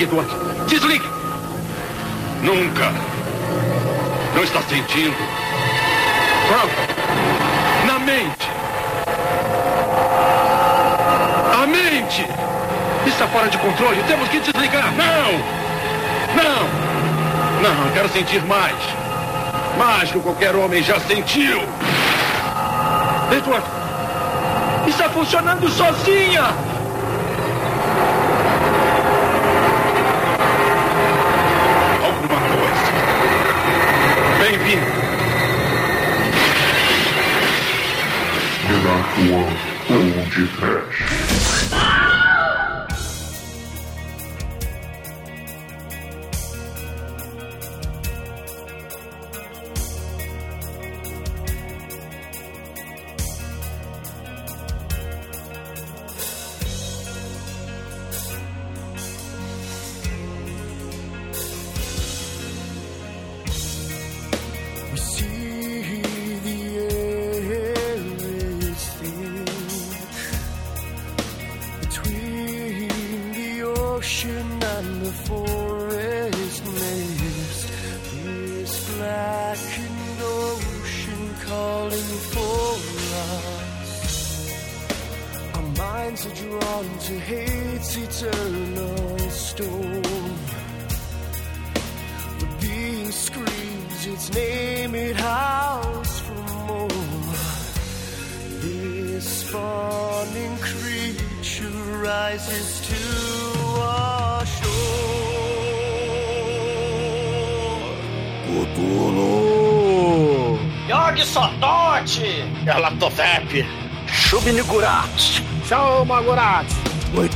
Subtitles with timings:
[0.00, 0.66] Desligue, Eduardo.
[0.66, 1.08] Desligue!
[2.42, 2.92] Nunca.
[4.34, 5.16] Não está sentindo.
[6.48, 6.74] Pronto.
[7.86, 8.48] Na mente.
[11.52, 12.26] A mente!
[13.06, 14.02] Está fora de controle.
[14.04, 14.90] Temos que desligar.
[14.92, 15.32] Não!
[16.34, 16.90] Não!
[17.62, 18.76] Não, quero sentir mais.
[19.76, 21.60] Mais que qualquer homem já sentiu.
[23.36, 23.66] Edward!
[24.86, 26.54] Está funcionando sozinha!
[32.02, 32.90] Alguma coisa.
[34.50, 34.84] Bem-vindo.
[39.88, 41.09] One ou de Trash.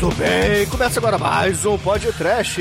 [0.04, 2.60] Muito bem, começa agora mais um podcast.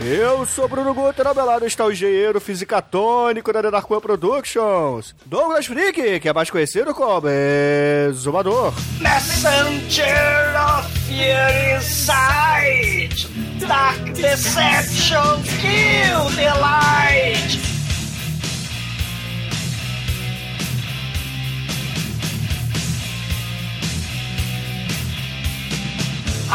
[0.00, 5.66] Eu sou Bruno Guter, ao meu lado está o engenheiro fisicatônico da One Productions, Douglas
[5.66, 8.72] Freak, que é mais conhecido como Exumador.
[9.02, 13.28] Messenger of Fear Inside!
[13.66, 17.67] Dark Deception, kill the light!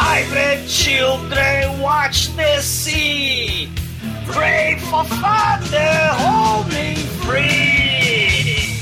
[0.06, 3.70] Hybrid children watch the sea.
[4.26, 6.94] Pray for Father, hold me
[7.24, 8.76] free.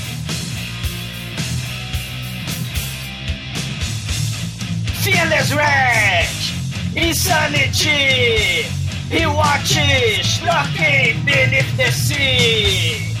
[5.01, 6.53] Fearless Rage,
[6.93, 8.67] Insanity.
[9.09, 13.15] He watches lurking beneath the sea.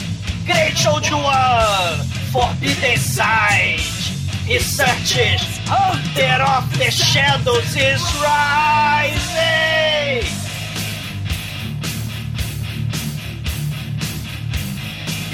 [0.45, 3.79] Great Old One, Forbidden Sight.
[4.45, 9.41] He searches, Hunter of the Shadows is rising.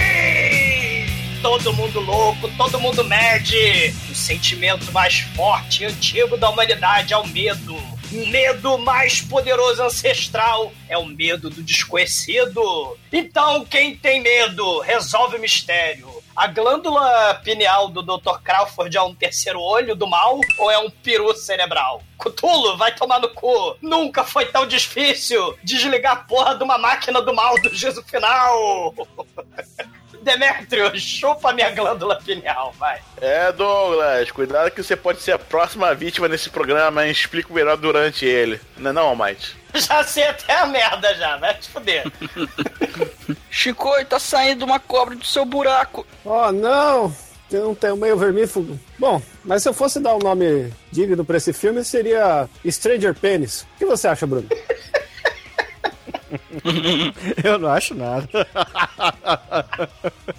[1.41, 3.93] Todo mundo louco, todo mundo mede.
[4.29, 7.75] O sentimento mais forte e antigo da humanidade é o medo.
[8.11, 12.95] Medo mais poderoso ancestral é o medo do desconhecido.
[13.11, 16.07] Então, quem tem medo, resolve o mistério.
[16.35, 18.39] A glândula pineal do Dr.
[18.43, 22.03] Crawford é um terceiro olho do mal ou é um peru cerebral?
[22.15, 23.77] Cutulo, vai tomar no cu.
[23.81, 28.93] Nunca foi tão difícil desligar a porra de uma máquina do mal do juízo final.
[30.21, 32.99] Demetrio, chupa minha glândula pineal, vai.
[33.21, 37.11] É, Douglas, cuidado que você pode ser a próxima vítima nesse programa, hein?
[37.11, 38.59] Explico melhor durante ele.
[38.77, 39.55] Não é não, Almighty?
[39.73, 42.03] Já sei até a merda já, vai te fuder.
[43.51, 46.05] Chico, tá saindo uma cobra do seu buraco.
[46.25, 47.15] Oh, não!
[47.49, 48.79] Tem um, tem um meio vermífugo.
[48.97, 53.61] Bom, mas se eu fosse dar um nome digno pra esse filme, seria Stranger Penis.
[53.61, 54.47] O que você acha, Bruno?
[57.43, 58.27] Eu não acho nada.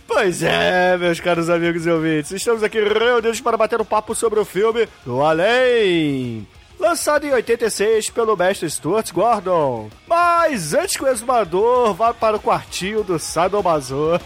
[0.06, 4.38] pois é, meus caros amigos e ouvintes, estamos aqui reunidos para bater um papo sobre
[4.38, 6.46] o filme Do Além.
[6.80, 9.90] Lançado em 86 pelo mestre Stuart Gordon.
[10.06, 14.18] Mas antes que o exumador vá para o quartinho do Sadomaso,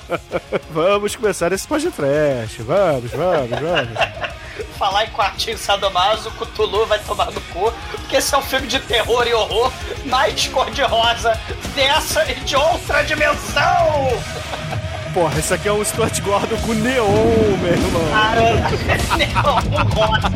[0.72, 2.62] vamos começar esse podcast.
[2.62, 4.29] Vamos, vamos, vamos.
[4.80, 8.80] Falar em quartinho sadomaso, Cthulhu vai tomar no cu, porque esse é um filme de
[8.80, 9.70] terror e horror
[10.06, 11.38] mais cor-de-rosa
[11.74, 13.62] dessa e de outra dimensão!
[15.12, 17.04] Porra, isso aqui é um Stuart Gordon com neon,
[17.60, 18.00] meu irmão.
[19.44, 20.32] Não, rosa.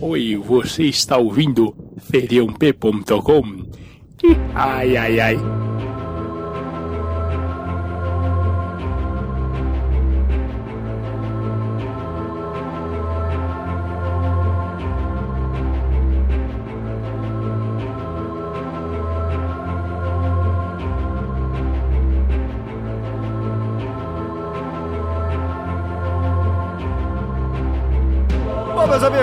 [0.00, 1.76] Oi, você está ouvindo
[2.10, 3.66] feriump.com.
[4.52, 5.61] Ai, ai, ai.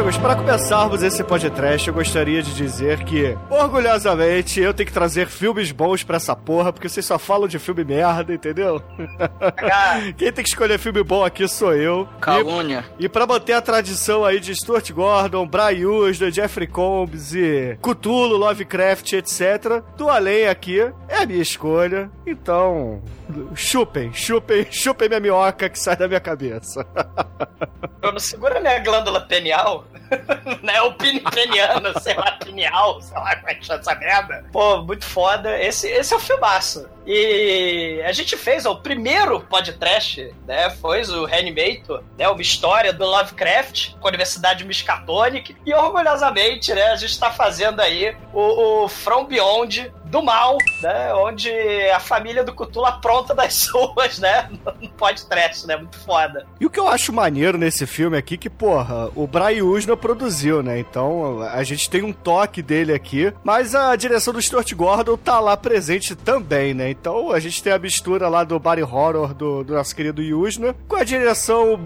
[0.10, 5.28] Amigos, para começarmos esse podcast, eu gostaria de dizer que, orgulhosamente, eu tenho que trazer
[5.28, 8.82] filmes bons pra essa porra, porque vocês só falam de filme merda, entendeu?
[10.18, 12.08] Quem tem que escolher filme bom aqui sou eu.
[12.20, 12.86] Calúnia.
[12.98, 17.78] E, e pra manter a tradição aí de Stuart Gordon, Brian Usna, Jeffrey Combs e
[17.82, 22.10] Cthulhu, Lovecraft, etc., do além aqui é a minha escolha.
[22.26, 23.02] Então,
[23.54, 26.86] chupem, chupem, chupem minha minhoca que sai da minha cabeça.
[28.02, 29.86] Eu não segura né, a glândula penial,
[30.62, 30.82] né?
[30.82, 34.46] O pini peniano, sei lá, pineal, sei lá como é que chama essa merda.
[34.52, 35.62] Pô, muito foda.
[35.62, 36.88] Esse, esse é o filmaço.
[37.06, 40.70] E a gente fez ó, o primeiro podcast, né?
[40.70, 42.28] Foi o Reanimator, né?
[42.28, 45.56] Uma história do Lovecraft com a Universidade Miskatonic.
[45.66, 46.92] E orgulhosamente, né?
[46.92, 51.14] A gente tá fazendo aí o, o From Beyond do mal, né?
[51.14, 51.50] Onde
[51.94, 54.50] a família do Cthulhu apronta das suas, né?
[54.82, 55.78] No podcast, né?
[55.78, 56.46] Muito foda.
[56.60, 60.62] E o que eu acho maneiro nesse filme aqui, que, porra, o Brian Usna produziu,
[60.62, 60.80] né?
[60.80, 65.40] Então a gente tem um toque dele aqui, mas a direção do Stuart Gordon tá
[65.40, 66.90] lá presente também, né?
[66.90, 70.76] Então a gente tem a mistura lá do body horror do, do nosso querido Usna
[70.88, 71.80] com a direção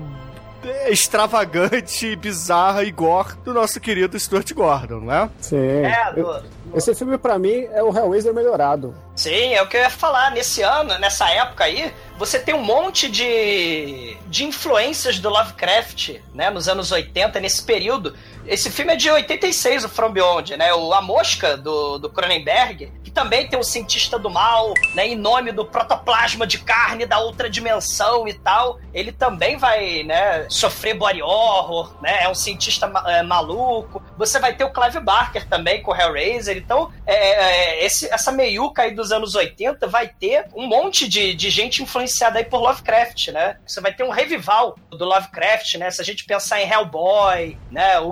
[0.90, 5.30] extravagante, bizarra e gore do nosso querido Stuart Gordon, não é?
[5.40, 5.58] Sim.
[5.86, 6.44] É, do-
[6.76, 8.96] Esse filme, pra mim, é o Hellraiser melhorado.
[9.16, 10.32] Sim, é o que eu ia falar.
[10.32, 16.50] Nesse ano, nessa época aí, você tem um monte de, de influências do Lovecraft, né?
[16.50, 18.16] Nos anos 80, nesse período.
[18.46, 20.74] Esse filme é de 86, o From Beyond, né?
[20.74, 25.08] O A Mosca, do, do Cronenberg, que também tem um cientista do mal, né?
[25.08, 28.80] Em nome do protoplasma de carne da outra dimensão e tal.
[28.94, 30.46] Ele também vai, né?
[30.50, 32.24] Sofrer body horror, né?
[32.24, 34.04] É um cientista é, maluco.
[34.18, 36.58] Você vai ter o Clive Barker também com o Hellraiser.
[36.58, 41.34] Então, é, é, esse, essa meiuca aí dos anos 80 vai ter um monte de,
[41.34, 43.58] de gente influenciada aí por Lovecraft, né?
[43.66, 45.90] Você vai ter um revival do Lovecraft, né?
[45.90, 48.00] Se a gente pensar em Hellboy, né?
[48.00, 48.12] O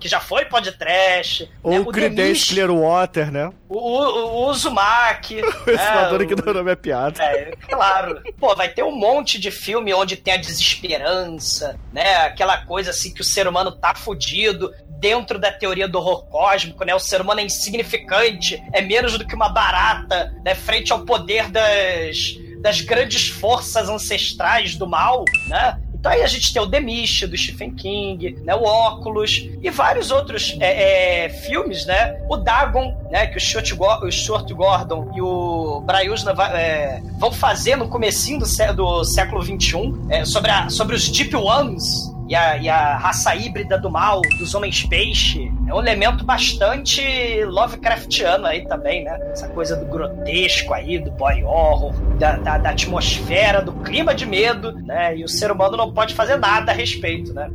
[0.00, 1.50] Que já foi podcast.
[1.62, 1.80] Ou né?
[1.80, 3.50] o Creedence Clearwater, né?
[3.68, 5.36] o, o, o Uzumaki.
[5.66, 5.94] Esse né?
[5.94, 7.22] maduro que O- não nome é piada.
[7.22, 8.20] é, claro.
[8.38, 12.16] Pô, vai ter um monte de filme onde tem a desesperança, né?
[12.26, 16.84] Aquela coisa assim que o ser humano tá fudido dentro da teoria do horror cósmico,
[16.84, 16.94] né?
[16.94, 20.54] O ser humano é insignificante, é menos do que uma barata, né?
[20.54, 25.78] Frente ao poder das, das grandes forças ancestrais do mal, né?
[25.98, 29.68] Então aí a gente tem o The Mist, do Stephen King, né, o Óculos e
[29.70, 32.20] vários outros é, é, filmes, né?
[32.28, 37.32] O Dagon, né, que o Stuart, o Gordon e o Brian Usna va- é, vão
[37.32, 41.84] fazer no comecinho do, do século XXI, é, sobre, sobre os Deep Ones,
[42.28, 45.50] e a, e a raça híbrida do mal, dos homens peixe.
[45.66, 47.02] É um elemento bastante
[47.44, 49.18] Lovecraftiano aí também, né?
[49.32, 54.26] Essa coisa do grotesco aí, do body horror, da, da, da atmosfera, do clima de
[54.26, 55.16] medo, né?
[55.16, 57.50] E o ser humano não pode fazer nada a respeito, né?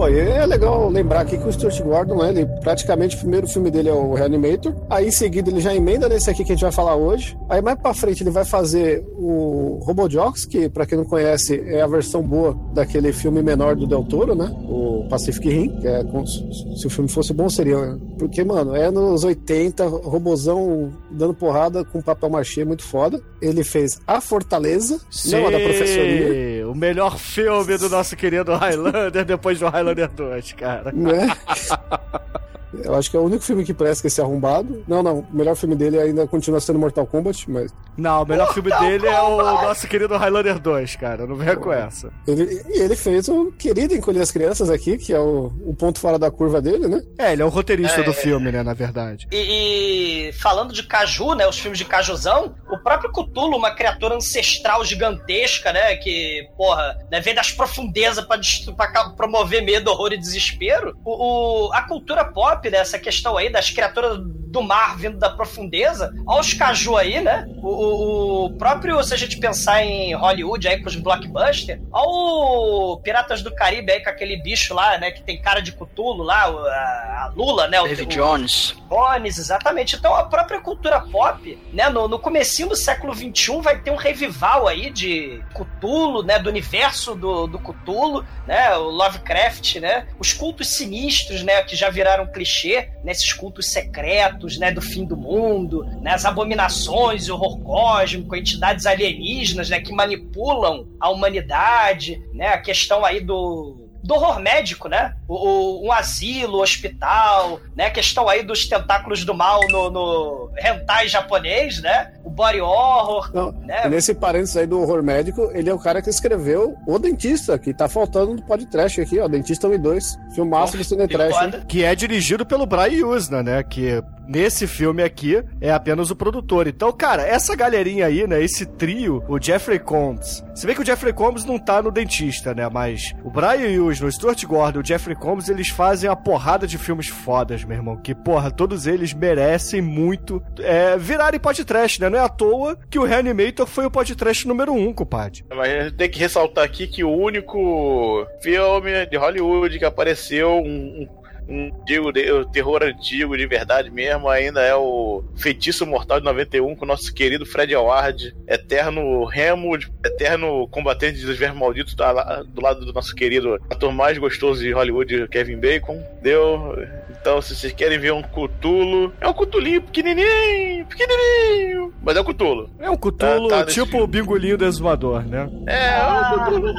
[0.00, 3.70] Pô, e é legal lembrar aqui que o Stuart Gordon, ele praticamente o primeiro filme
[3.70, 4.74] dele é o Reanimator.
[4.88, 7.36] Aí em seguida ele já emenda nesse aqui que a gente vai falar hoje.
[7.50, 11.82] Aí mais pra frente ele vai fazer o Robojocks, que pra quem não conhece é
[11.82, 14.50] a versão boa daquele filme menor do Del Toro, né?
[14.70, 17.98] O Pacific Rim, que é como se o filme fosse bom seria, né?
[18.18, 23.20] porque mano, é nos 80, robozão dando porrada com papel machê muito foda.
[23.42, 26.59] Ele fez A Fortaleza, não a da professoria.
[26.70, 30.92] O melhor filme do nosso querido Highlander depois do Highlander 2, cara.
[30.92, 31.28] né?
[32.84, 34.84] Eu acho que é o único filme que presta esse arrombado.
[34.86, 35.20] Não, não.
[35.20, 37.72] O melhor filme dele ainda continua sendo Mortal Kombat, mas.
[37.96, 41.26] Não, o melhor filme dele é o nosso querido Highlander 2, cara.
[41.26, 42.10] Não venha com essa.
[42.26, 45.98] Ele, e ele fez o querido Encolher as Crianças aqui, que é o, o ponto
[45.98, 47.02] fora da curva dele, né?
[47.18, 48.14] É, ele é o roteirista É, do é.
[48.14, 49.26] filme, né, na verdade.
[49.30, 51.46] E, e falando de Caju, né?
[51.46, 55.96] Os filmes de Cajuzão, o próprio Cthulhu, uma criatura ancestral gigantesca, né?
[55.96, 60.96] Que, porra, né, vem das profundezas pra, dest- pra ca- promover medo, horror e desespero.
[61.04, 62.78] O, o- a cultura pop, top, né?
[62.78, 66.12] Essa questão aí das criaturas do mar vindo da profundeza.
[66.26, 67.46] Olha os caju aí, né?
[67.62, 73.00] O, o, próprio, se a gente pensar em Hollywood aí com os blockbusters, olha o
[73.02, 75.10] Piratas do Caribe aí com aquele bicho lá, né?
[75.12, 77.80] Que tem cara de cutulo lá, a, a Lula, né?
[77.80, 78.76] O, David o, Jones.
[78.88, 79.96] Jones, exatamente.
[79.96, 81.88] Então a própria cultura pop, né?
[81.88, 86.38] No, no comecinho do século XXI vai ter um revival aí de Cutulo, né?
[86.38, 88.74] Do universo do, do Cutulo, né?
[88.76, 90.08] O Lovecraft, né?
[90.18, 91.62] Os cultos sinistros, né?
[91.62, 93.12] Que já viraram clichês clichê, né?
[93.38, 94.72] Cultos secretos, né?
[94.72, 96.12] Do fim do mundo, né?
[96.12, 99.80] As abominações, o horror cósmico, entidades alienígenas, né?
[99.80, 102.48] Que manipulam a humanidade, né?
[102.48, 105.14] A questão aí do do horror médico, né?
[105.28, 107.86] O, o, um asilo, hospital, né?
[107.86, 112.12] A questão aí dos tentáculos do mal no, no hentai japonês, né?
[112.24, 113.88] O body horror, Não, né?
[113.88, 117.74] Nesse parênteses aí do horror médico, ele é o cara que escreveu O Dentista, que
[117.74, 121.84] tá faltando no podcast aqui, ó, Dentista 1 e 2, filmaço do Cine Trash, que
[121.84, 123.62] é dirigido pelo Brian Usna, né?
[123.62, 126.66] Que nesse filme aqui é apenas o produtor.
[126.68, 128.42] Então, cara, essa galerinha aí, né?
[128.42, 130.44] Esse trio, o Jeffrey Combs.
[130.54, 132.68] Se bem que o Jeffrey Combs não tá no dentista, né?
[132.68, 136.76] Mas o Brian Usna no Stuart Gordon, o Jeffrey Combs, eles fazem a porrada de
[136.76, 137.96] filmes fodas, meu irmão.
[137.96, 142.08] Que, porra, todos eles merecem muito é, virarem podcast, né?
[142.08, 145.44] Não é à toa que o Reanimator foi o podcast número um, compadre.
[145.54, 151.19] Mas tem que ressaltar aqui que o único filme de Hollywood que apareceu um, um
[151.48, 156.76] um digo, de, terror antigo de verdade mesmo, ainda é o Feitiço Mortal de 91
[156.76, 162.84] com o nosso querido Fred Howard, eterno remo, eterno combatente dos vermes malditos do lado
[162.84, 166.02] do nosso querido ator mais gostoso de Hollywood, Kevin Bacon.
[166.22, 166.76] Deu?
[167.20, 172.24] Então, se vocês querem ver um Cutulo, é um Cutulinho pequenininho, pequenininho, mas é um
[172.24, 172.70] Cutulo.
[172.78, 175.48] É um Cutulo, tá, tá tipo o bigolinho do exumador, né?
[175.66, 176.74] É, é um Cutulo.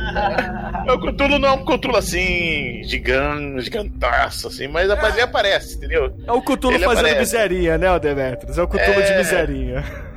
[0.88, 5.75] É um Cutulo, não é um Cutulo assim, gigante, gigantaço, assim, mas a rapaziada aparece,
[5.75, 6.13] entendeu?
[6.25, 7.20] É o Cutulo fazendo aparece.
[7.20, 8.58] miseria, né, Demetrius?
[8.58, 9.01] É o Cutulo é...
[9.01, 9.84] de miseria.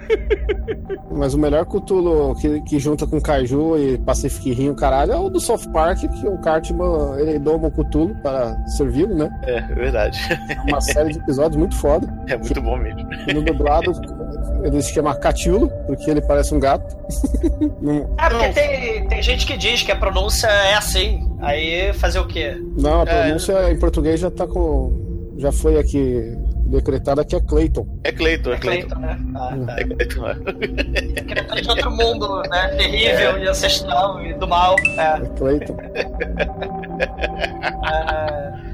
[1.11, 5.29] Mas o melhor Cutulo que, que junta com Caju e Pacific Rim, caralho, é o
[5.29, 9.31] do Soft Park, que o Cartman ele doma o Cutulo para servi-lo, né?
[9.45, 10.19] É, é verdade.
[10.31, 12.13] É uma série de episódios muito foda.
[12.27, 13.07] É muito bom mesmo.
[13.33, 13.93] No dublado,
[14.63, 16.97] Ele se chama Catilo, porque ele parece um gato.
[18.19, 21.31] é, porque tem, tem gente que diz que a pronúncia é assim.
[21.41, 22.57] Aí fazer o quê?
[22.77, 23.23] Não, a é.
[23.23, 23.73] pronúncia é...
[23.73, 25.03] em português já tá com.
[25.37, 26.37] Já foi aqui
[26.67, 27.87] decretada que é Cleiton.
[28.05, 28.97] É Cleiton, é Cleiton.
[28.97, 29.19] É né?
[29.35, 29.77] Ah, tá.
[29.79, 31.61] É Cleiton, é.
[31.61, 32.69] de outro mundo, né?
[32.77, 33.45] Terrível é.
[33.45, 34.77] e ancestral e do mal.
[34.97, 35.77] É, é Cleiton.
[37.91, 38.74] é...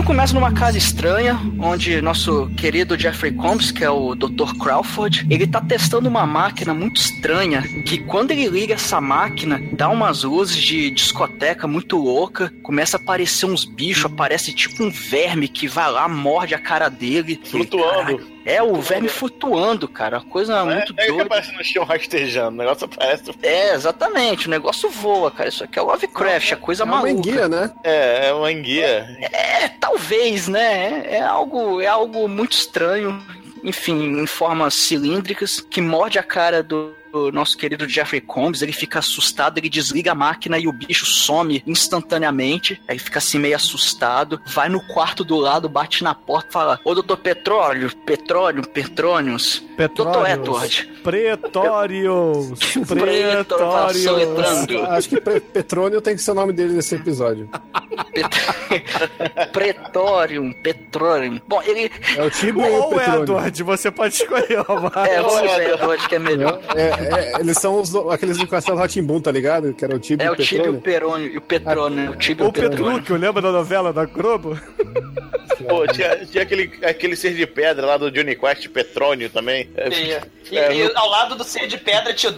[0.00, 4.54] filme começa numa casa estranha, onde nosso querido Jeffrey Combs, que é o Dr.
[4.58, 9.88] Crawford, ele tá testando uma máquina muito estranha, que quando ele liga essa máquina, dá
[9.88, 15.48] umas luzes de discoteca muito louca, começa a aparecer uns bichos, aparece tipo um verme
[15.48, 17.40] que vai lá, morde a cara dele.
[17.44, 18.20] Flutuando.
[18.44, 20.18] É, o verme flutuando, cara.
[20.18, 21.08] A coisa é, muito é.
[21.08, 22.54] É que parece no chão rastejando.
[22.54, 23.30] O negócio parece.
[23.42, 24.46] É, exatamente.
[24.46, 25.48] O negócio voa, cara.
[25.48, 27.08] Isso aqui é Lovecraft, é coisa é maluca.
[27.08, 27.72] É uma enguia, né?
[27.84, 29.18] É, é uma enguia.
[29.20, 31.04] É, é talvez, né?
[31.06, 33.22] É, é, algo, é algo muito estranho.
[33.62, 38.72] Enfim, em formas cilíndricas que morde a cara do, o nosso querido Jeffrey Combs, ele
[38.72, 42.80] fica assustado, ele desliga a máquina e o bicho some instantaneamente.
[42.88, 46.94] Aí fica assim meio assustado, vai no quarto do lado, bate na porta, fala: "Ô
[46.94, 54.04] doutor Petróleo, Petróleo, Petrônios, doutor Edward, Pretórios, Pretórios".
[54.04, 54.88] Pretórios.
[54.88, 57.48] Acho que Petrônio tem que ser o nome dele nesse episódio.
[59.52, 61.40] Pretorium, Petrorium.
[61.46, 61.90] Bom, ele.
[62.16, 64.52] É o Tibo ou é o Edward, você pode escolher.
[64.52, 66.60] É, vou o Edward, que é melhor.
[66.74, 69.72] É, é, eles são os, aqueles do Castelo Rotimbum, tá ligado?
[69.74, 72.10] Que era o Tibo é, o Tibo e o E ah, o Petrônio.
[72.10, 72.84] O Tibo e o Petrônio.
[72.84, 74.58] O Petrúquio, lembra da novela da Globo?
[74.78, 75.49] Hum.
[75.68, 79.68] Pô, tinha, tinha aquele, aquele ser de pedra lá do Johnny Quest, Petrônio também.
[79.90, 80.22] Tinha.
[80.50, 82.34] E, é, e, ao lado do ser de pedra tinha o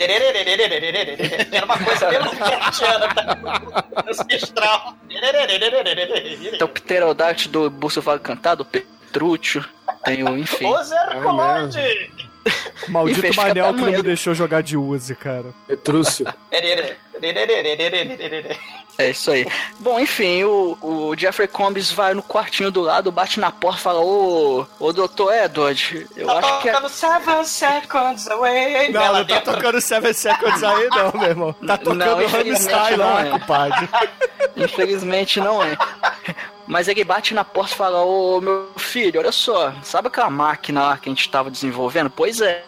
[1.52, 2.23] Era uma coisa meio?
[4.09, 4.97] Ancestral.
[6.52, 9.64] Então, o pterodáctilo do Bolsonaro cantado, Petrúcio,
[10.05, 10.67] tem um enfim.
[10.67, 12.32] O Zercolode!
[12.89, 15.47] Maldito Manel que não me deixou jogar de Uzi, cara.
[15.67, 16.27] Petrúcio.
[18.99, 19.47] É isso aí.
[19.79, 23.83] Bom, enfim, o, o Jeffrey Combs vai no quartinho do lado, bate na porta e
[23.83, 26.69] fala: Ô, ô doutor Edward, eu acho que.
[26.69, 28.91] é Tocando seven seconds away.
[28.91, 31.53] Não, não tá tocando Seven Seconds aí, não, meu irmão.
[31.67, 33.31] Tá tocando não lá, é.
[33.31, 33.89] compadre.
[34.57, 35.77] Infelizmente não é.
[36.73, 40.83] Mas ele bate na porta e fala: Ô meu filho, olha só, sabe aquela máquina
[40.83, 42.09] lá que a gente tava desenvolvendo?
[42.09, 42.64] Pois é,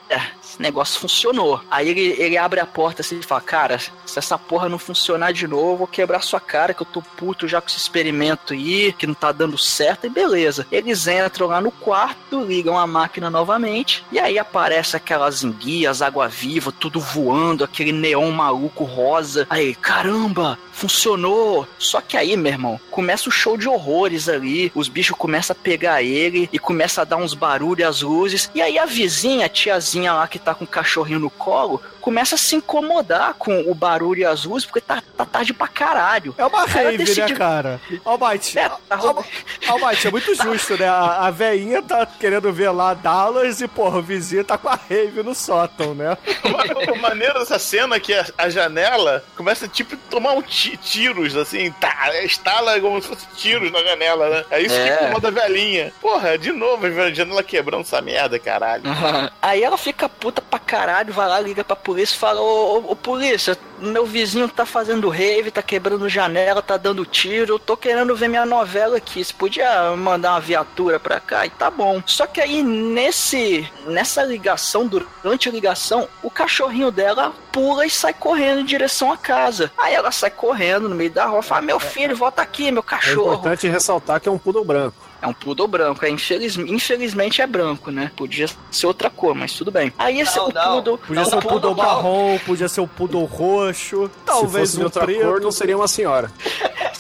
[0.55, 1.61] esse negócio funcionou.
[1.71, 5.33] Aí ele, ele abre a porta assim e fala: Cara, se essa porra não funcionar
[5.33, 8.53] de novo, eu vou quebrar sua cara, que eu tô puto já com esse experimento
[8.53, 10.67] aí, que não tá dando certo, e beleza.
[10.71, 16.73] Eles entram lá no quarto, ligam a máquina novamente, e aí aparece aquelas enguias, água-viva,
[16.73, 19.47] tudo voando, aquele neon maluco rosa.
[19.51, 21.67] Aí, caramba, funcionou.
[21.79, 24.71] Só que aí, meu irmão, começa o show de horrores ali.
[24.75, 28.51] Os bichos começam a pegar ele e começa a dar uns barulhos as luzes.
[28.55, 32.35] E aí a vizinha, a tiazinha lá que tá com o cachorrinho no colo, começa
[32.35, 36.35] a se incomodar com o barulho e as luzes, porque tá, tá tarde pra caralho.
[36.37, 37.81] É uma rave, né, decidiu- cara?
[38.05, 39.25] Almighty, É, tá Al-
[39.69, 40.87] Almighty, é muito justo, né?
[40.87, 44.79] A, a veinha tá querendo ver lá Dallas e, porra, o vizinho tá com a
[44.89, 46.15] rave no sótão, né?
[46.93, 50.77] O, maneiro dessa cena é que a, a janela começa, tipo, a tomar um ti-
[50.77, 54.45] tiros, assim, tá, estala como se fosse tiros na janela, né?
[54.51, 54.89] É isso É.
[54.99, 55.91] que incomoda a velhinha.
[56.03, 58.83] Porra, de novo, a janela quebrando essa merda, caralho.
[59.41, 62.93] Aí ela fica puta pra caralho, vai lá, liga pra polícia e fala: ô, ô,
[62.93, 67.77] ô, polícia, meu vizinho tá fazendo rave, tá quebrando janela, tá dando tiro, eu tô
[67.77, 69.25] querendo ver minha novela aqui.
[69.25, 71.45] Você podia mandar uma viatura pra cá?
[71.47, 72.03] E tá bom.
[72.07, 78.13] Só que aí nesse nessa ligação, durante a ligação, o cachorrinho dela pula e sai
[78.15, 79.71] correndo em direção à casa.
[79.77, 82.91] Aí ela sai correndo no meio da rua, fala: Meu filho, volta aqui, meu É
[82.91, 83.35] cachorro.
[83.35, 84.97] importante ressaltar que é um poodle branco.
[85.23, 88.11] É um poodle branco, é, infeliz- infelizmente é branco, né?
[88.15, 89.93] Podia ser outra cor, mas tudo bem.
[89.99, 90.73] Aí esse Não, o não.
[90.75, 90.99] poodle.
[90.99, 94.81] Podia Não, ser o poodle marrom, podia ser o poodle roxo, talvez Se fosse de
[94.81, 95.23] um outra preto.
[95.25, 96.31] cor, não seria uma senhora.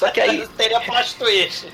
[0.04, 1.66] Só que aí, Teria plot twist.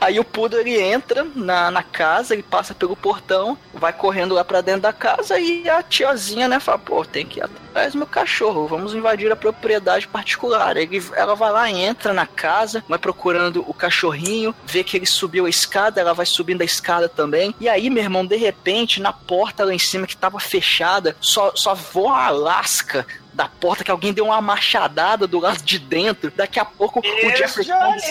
[0.00, 4.44] aí o poodle ele entra na, na casa, ele passa pelo portão, vai correndo lá
[4.44, 7.98] pra dentro da casa e a tiazinha, né, fala: pô, tem que ir atrás do
[7.98, 10.76] meu cachorro, vamos invadir a propriedade particular.
[10.76, 15.46] Ele, ela vai lá, entra na casa, vai procurando o cachorrinho, vê que ele subiu
[15.46, 17.54] a escada, ela vai subindo a escada também.
[17.60, 21.52] E aí, meu irmão, de repente, na porta lá em cima que tava fechada, só,
[21.54, 26.32] só voa a lasca da porta que alguém deu uma machadada do lado de dentro.
[26.34, 28.04] Daqui a pouco o Jeffrey Combs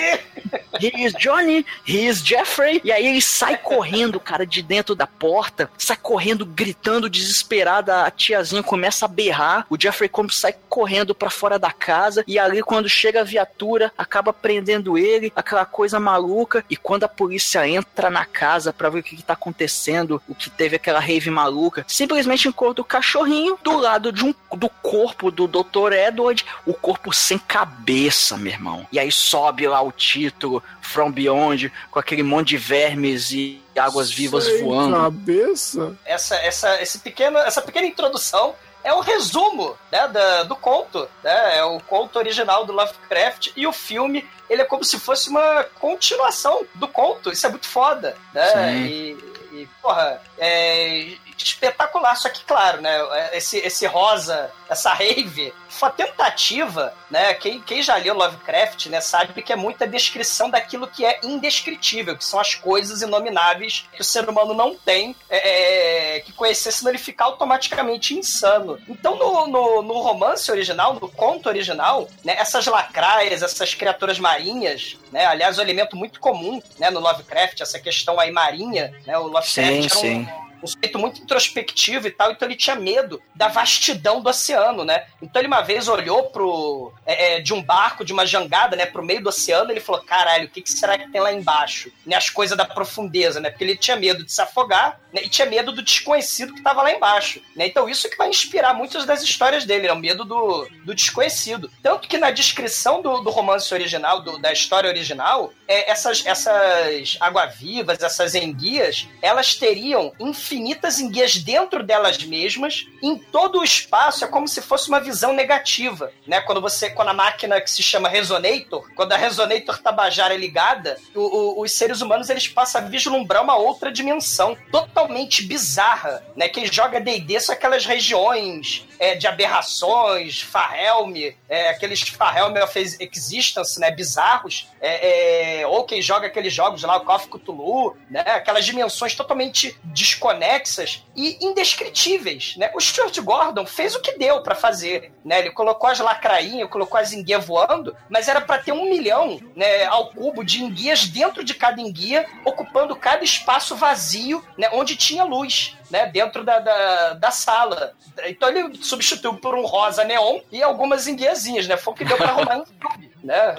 [0.80, 2.82] He is Johnny, he is Jeffrey.
[2.84, 8.04] E aí ele sai correndo, cara, de dentro da porta, sai correndo, gritando, desesperada.
[8.04, 9.66] A tiazinha começa a berrar.
[9.70, 12.24] O Jeffrey Combs sai correndo pra fora da casa.
[12.28, 16.66] E ali, quando chega a viatura, acaba prendendo ele, aquela coisa maluca.
[16.70, 20.36] E quando a polícia entra na casa pra ver o que, que tá acontecendo, o
[20.36, 25.13] que teve aquela rave maluca, simplesmente encontra o cachorrinho do lado de um, do corpo
[25.32, 25.94] do Dr.
[25.94, 28.88] Edward, o corpo sem cabeça, meu irmão.
[28.92, 34.10] E aí sobe lá o título From Beyond, com aquele monte de vermes e águas
[34.12, 34.96] vivas Sem voando.
[34.98, 35.96] cabeça?
[36.06, 41.08] essa, essa, esse pequeno, essa pequena introdução é o resumo né, da- do conto.
[41.24, 41.58] Né?
[41.58, 45.64] É o conto original do Lovecraft e o filme ele é como se fosse uma
[45.80, 47.32] continuação do conto.
[47.32, 48.16] Isso é muito foda.
[48.34, 48.46] Né?
[48.52, 48.84] Sim.
[48.86, 49.18] E,
[49.62, 51.08] e, porra, é
[51.44, 52.16] espetacular.
[52.16, 52.98] Só que, claro, né,
[53.34, 57.34] esse, esse rosa, essa rave, foi uma tentativa, né?
[57.34, 62.18] Quem, quem já leu Lovecraft, né, sabe que é muita descrição daquilo que é indescritível,
[62.18, 66.72] que são as coisas inomináveis que o ser humano não tem é, é, que conhecer,
[66.72, 68.80] senão ele fica automaticamente insano.
[68.88, 74.98] Então, no, no, no romance original, no conto original, né, essas lacraias, essas criaturas marinhas,
[75.12, 79.24] né, aliás, um elemento muito comum né, no Lovecraft, essa questão aí marinha, né, o
[79.24, 80.28] Lovecraft Sim, era um, sim.
[80.64, 85.06] Um sujeito muito introspectivo e tal, então ele tinha medo da vastidão do oceano, né?
[85.22, 88.86] Então ele uma vez olhou pro é, é, de um barco, de uma jangada, né,
[88.86, 91.92] pro meio do oceano, ele falou: "Caralho, o que, que será que tem lá embaixo?"
[92.06, 93.50] Né, as coisas da profundeza, né?
[93.50, 96.82] Porque ele tinha medo de se afogar, né, e tinha medo do desconhecido que estava
[96.82, 97.68] lá embaixo, né?
[97.68, 99.94] Então isso que vai inspirar muitas das histórias dele, né?
[99.94, 101.70] O medo do, do desconhecido.
[101.82, 107.18] Tanto que na descrição do, do romance original, do- da história original, é, essas essas
[107.20, 110.14] água-vivas, essas enguias, elas teriam
[110.54, 115.34] infinitas enguias dentro delas mesmas, em todo o espaço é como se fosse uma visão
[115.34, 116.42] negativa, né?
[116.42, 120.98] Quando você, quando a máquina que se chama resonator, quando a resonator tabajara é ligada,
[121.16, 126.48] o- o- os seres humanos eles passam a vislumbrar uma outra dimensão totalmente bizarra, né?
[126.48, 131.14] Quem joga D&D são aquelas regiões é, de aberrações, Fahelm,
[131.50, 133.92] é, aqueles Fahelm of Existence, né?
[133.92, 138.22] Bizarros, é, é, ou quem joga aqueles jogos lá, o of Cthulhu, né?
[138.22, 142.72] Aquelas dimensões totalmente desconexas e indescritíveis, né?
[142.74, 145.40] O Stuart Gordon fez o que deu para fazer, né?
[145.40, 149.84] Ele colocou as lacrainhas, colocou as enguias voando, mas era para ter um milhão, né,
[149.86, 155.26] ao cubo de enguias dentro de cada enguia, ocupando cada espaço vazio, né, onde tinha
[155.26, 155.76] luz.
[155.94, 157.94] Né, dentro da, da, da, sala.
[158.26, 161.78] Então ele substituiu por um rosa neon e algumas enguiazinhas, né?
[161.78, 163.56] Foi o que deu pra arrumar um filme, né?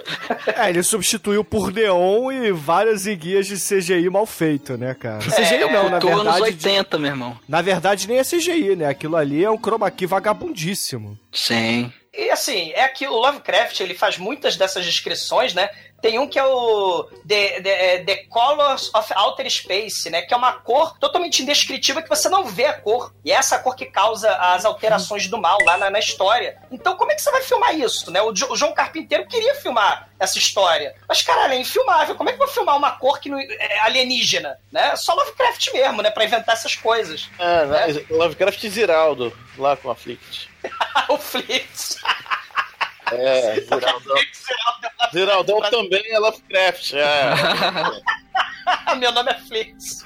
[0.49, 5.23] É, ele substituiu por neon e várias enguias de CGI mal feito, né, cara?
[5.25, 6.29] É, CGI não, na verdade.
[6.29, 7.39] anos 80, meu irmão.
[7.49, 8.89] Na verdade, nem é CGI, né?
[8.89, 11.17] Aquilo ali é um chroma key vagabundíssimo.
[11.33, 11.93] Sim.
[12.13, 15.71] E assim, é que o Lovecraft ele faz muitas dessas descrições, né?
[16.05, 20.21] Tem um que é o The, The, The, Colors of Outer Space, né?
[20.21, 23.15] Que é uma cor totalmente indescritível que você não vê a cor.
[23.25, 26.59] E é essa cor que causa as alterações do mal lá na, na história.
[26.71, 28.21] Então, como é que você vai filmar isso, né?
[28.21, 30.95] O, o João Carpinteiro queria filmar essa história.
[31.09, 32.15] Mas, caralho, é infilmável.
[32.17, 34.95] Como é que vai filmar uma cor que não, é alienígena, né?
[34.97, 36.11] Só Lovecraft mesmo, né?
[36.11, 37.31] Pra inventar essas coisas.
[37.39, 38.05] É, né?
[38.11, 40.51] Lovecraft Ziraldo, lá com a Flict.
[41.09, 41.97] o Flix.
[43.13, 44.17] É, Ziraldão.
[45.13, 46.95] Ziraldão também é Lovecraft.
[46.95, 48.95] É.
[48.97, 50.05] Meu nome é Flix.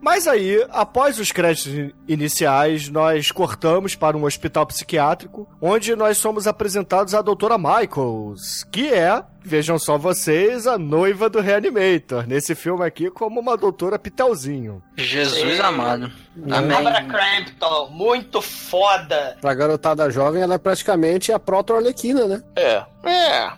[0.00, 6.46] Mas aí, após os créditos iniciais, nós cortamos para um hospital psiquiátrico, onde nós somos
[6.46, 12.84] apresentados à doutora Michaels, que é, vejam só vocês, a noiva do Reanimator, nesse filme
[12.84, 14.82] aqui como uma doutora Pitelzinho.
[14.96, 15.62] Jesus Sim.
[15.62, 16.10] amado.
[16.50, 16.68] Amém.
[16.70, 19.36] Barbara Crampton, muito foda.
[19.40, 22.42] Pra garotada jovem, ela é praticamente a proto-arlequina, né?
[22.56, 22.84] É.
[23.04, 23.50] É.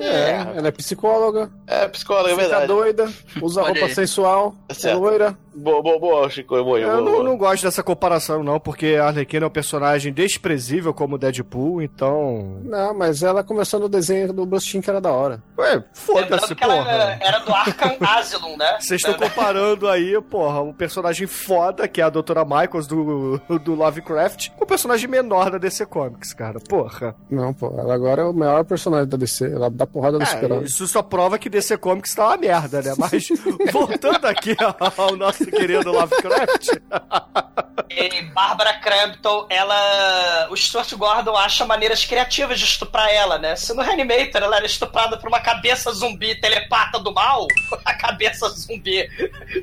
[0.00, 1.50] É, ela é psicóloga.
[1.66, 2.62] É, psicóloga, é verdade.
[2.62, 5.36] Fica doida, usa roupa sensual, é loira.
[5.54, 6.62] Boa, boa, boa, Chico.
[6.62, 7.24] Boa, eu boa, não, boa.
[7.24, 12.60] não gosto dessa comparação, não, porque a Arlequina é um personagem desprezível como Deadpool, então.
[12.64, 15.42] Não, mas ela começou no desenho do Bruce Timm, que era da hora.
[15.58, 16.90] Ué, foda-se, porra.
[16.90, 18.78] Ela era do Arkham Asylum, né?
[18.80, 23.74] Vocês estão comparando aí, porra, um personagem foda, que é a Doutora Michaels do, do
[23.74, 26.58] Lovecraft, com o um personagem menor da DC Comics, cara.
[26.68, 27.14] Porra.
[27.30, 29.52] Não, pô, ela agora é o maior personagem da DC.
[29.52, 32.80] Ela dá porrada no é, super Isso só prova que DC Comics tá uma merda,
[32.80, 32.94] né?
[32.96, 33.28] Mas
[33.72, 34.56] voltando aqui
[34.96, 36.68] ao nosso querido Lovecraft.
[37.90, 40.48] e Bárbara Crampton, ela.
[40.50, 43.56] O Stuart Gordon acha maneiras criativas de estuprar ela, né?
[43.56, 47.46] Se no Reanimator ela era estuprada por uma cabeça zumbi telepata do mal,
[47.84, 49.08] a cabeça zumbi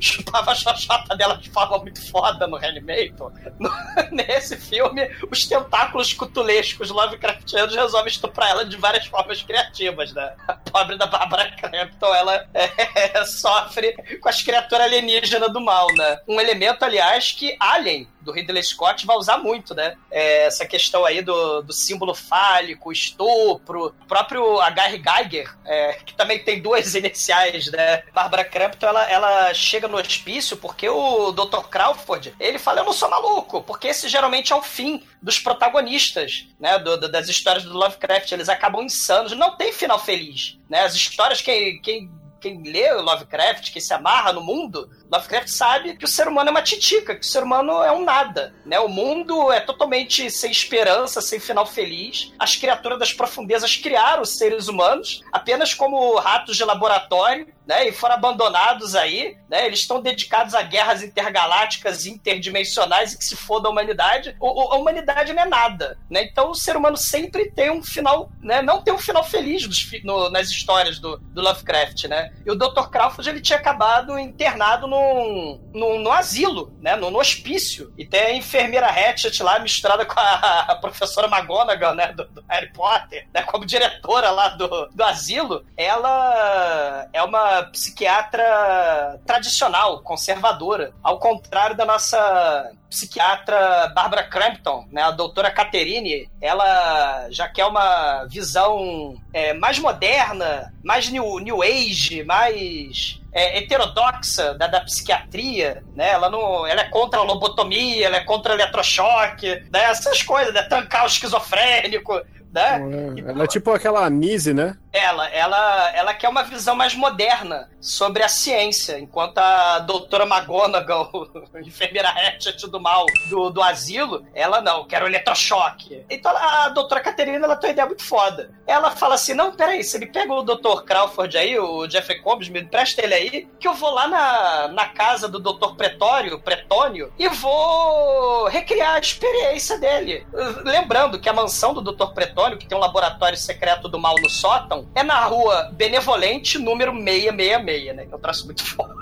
[0.00, 3.32] chupava a xoxota dela de forma muito foda no Reanimator.
[4.10, 10.34] Nesse filme, os tentáculos cutulescos Lovecraftianos resolvem estuprar ela de várias formas criativas, né?
[10.46, 16.20] A pobre da Bárbara Crampton, ela é, sofre com as criaturas alienígenas do mal, né?
[16.26, 19.96] Um elemento, aliás, que Alien do Ridley Scott vai usar muito, né?
[20.10, 25.02] É, essa questão aí do, do símbolo fálico, estupro, o próprio H.R.
[25.02, 28.02] Geiger, é, que também tem duas iniciais, né?
[28.12, 31.68] Barbara Crampton, ela, ela chega no hospício porque o Dr.
[31.70, 36.46] Crawford, ele fala, eu não sou maluco, porque esse geralmente é o fim dos protagonistas,
[36.58, 36.78] né?
[36.78, 40.82] Do, do, das histórias do Lovecraft, eles acabam insanos, não tem final feliz, né?
[40.82, 46.04] As histórias, quem, quem quem lê Lovecraft, que se amarra no mundo, Lovecraft sabe que
[46.04, 48.78] o ser humano é uma titica, que o ser humano é um nada, né?
[48.78, 52.32] O mundo é totalmente sem esperança, sem final feliz.
[52.38, 57.88] As criaturas das profundezas criaram os seres humanos apenas como ratos de laboratório, né?
[57.88, 59.66] E foram abandonados aí, né?
[59.66, 64.36] Eles estão dedicados a guerras intergalácticas, interdimensionais e que se foda a humanidade.
[64.40, 66.22] O, a humanidade não é nada, né?
[66.22, 68.62] Então o ser humano sempre tem um final, né?
[68.62, 72.32] Não tem um final feliz nos, no, nas histórias do, do Lovecraft, né?
[72.46, 72.88] E o Dr.
[72.90, 76.96] Crawford ele tinha acabado internado no num, num, num asilo, né?
[76.96, 77.92] Num, hospício.
[77.96, 82.12] E tem a enfermeira Hatchet lá misturada com a, a professora McGonagall, né?
[82.12, 83.42] Do, do, Harry Potter, né?
[83.42, 85.64] Como diretora lá do, do asilo.
[85.76, 90.92] Ela é uma psiquiatra tradicional, conservadora.
[91.02, 98.24] Ao contrário da nossa psiquiatra Barbara Crampton, né, a doutora Caterine, ela já quer uma
[98.24, 106.10] visão é, mais moderna, mais new, new age, mais é, heterodoxa da, da, psiquiatria, né?
[106.10, 109.84] Ela não, ela é contra a lobotomia, ela é contra o eletrochoque, né?
[109.84, 110.62] Essas coisas, né?
[110.62, 112.20] Tancar o esquizofrênico,
[112.52, 112.80] né?
[113.26, 114.76] É, ela é tipo aquela Anise, né?
[114.92, 121.28] Ela, ela, ela quer uma visão mais moderna sobre a ciência, enquanto a doutora McGonagall,
[121.64, 126.04] enfermeira Hatchet do mal do, do asilo, ela não, quer o eletrochoque.
[126.10, 128.50] Então a doutora Caterina, ela tem uma ideia muito foda.
[128.66, 130.82] Ela fala assim, não, peraí, você me pega o Dr.
[130.84, 134.88] Crawford aí, o Jeffrey Combs, me presta ele aí, que eu vou lá na, na
[134.88, 135.74] casa do Dr.
[135.76, 140.26] Pretório, Pretônio, e vou recriar a experiência dele.
[140.64, 142.12] Lembrando que a mansão do Dr.
[142.12, 146.92] Pretônio, que tem um laboratório secreto do mal no sótão, é na rua Benevolente, número
[146.92, 148.06] 666, né?
[148.06, 148.92] Que é um traço muito foda.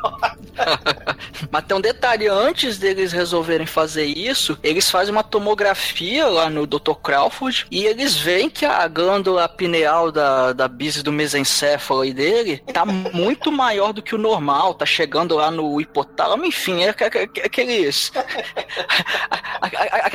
[1.50, 6.66] Mas tem um detalhe, antes deles resolverem fazer isso, eles fazem uma tomografia lá no
[6.66, 6.94] Dr.
[7.02, 12.62] Crawford e eles veem que a glândula pineal da, da bise do mesencéfalo aí dele
[12.72, 18.12] tá muito maior do que o normal, tá chegando lá no hipotálamo, enfim, é, aqueles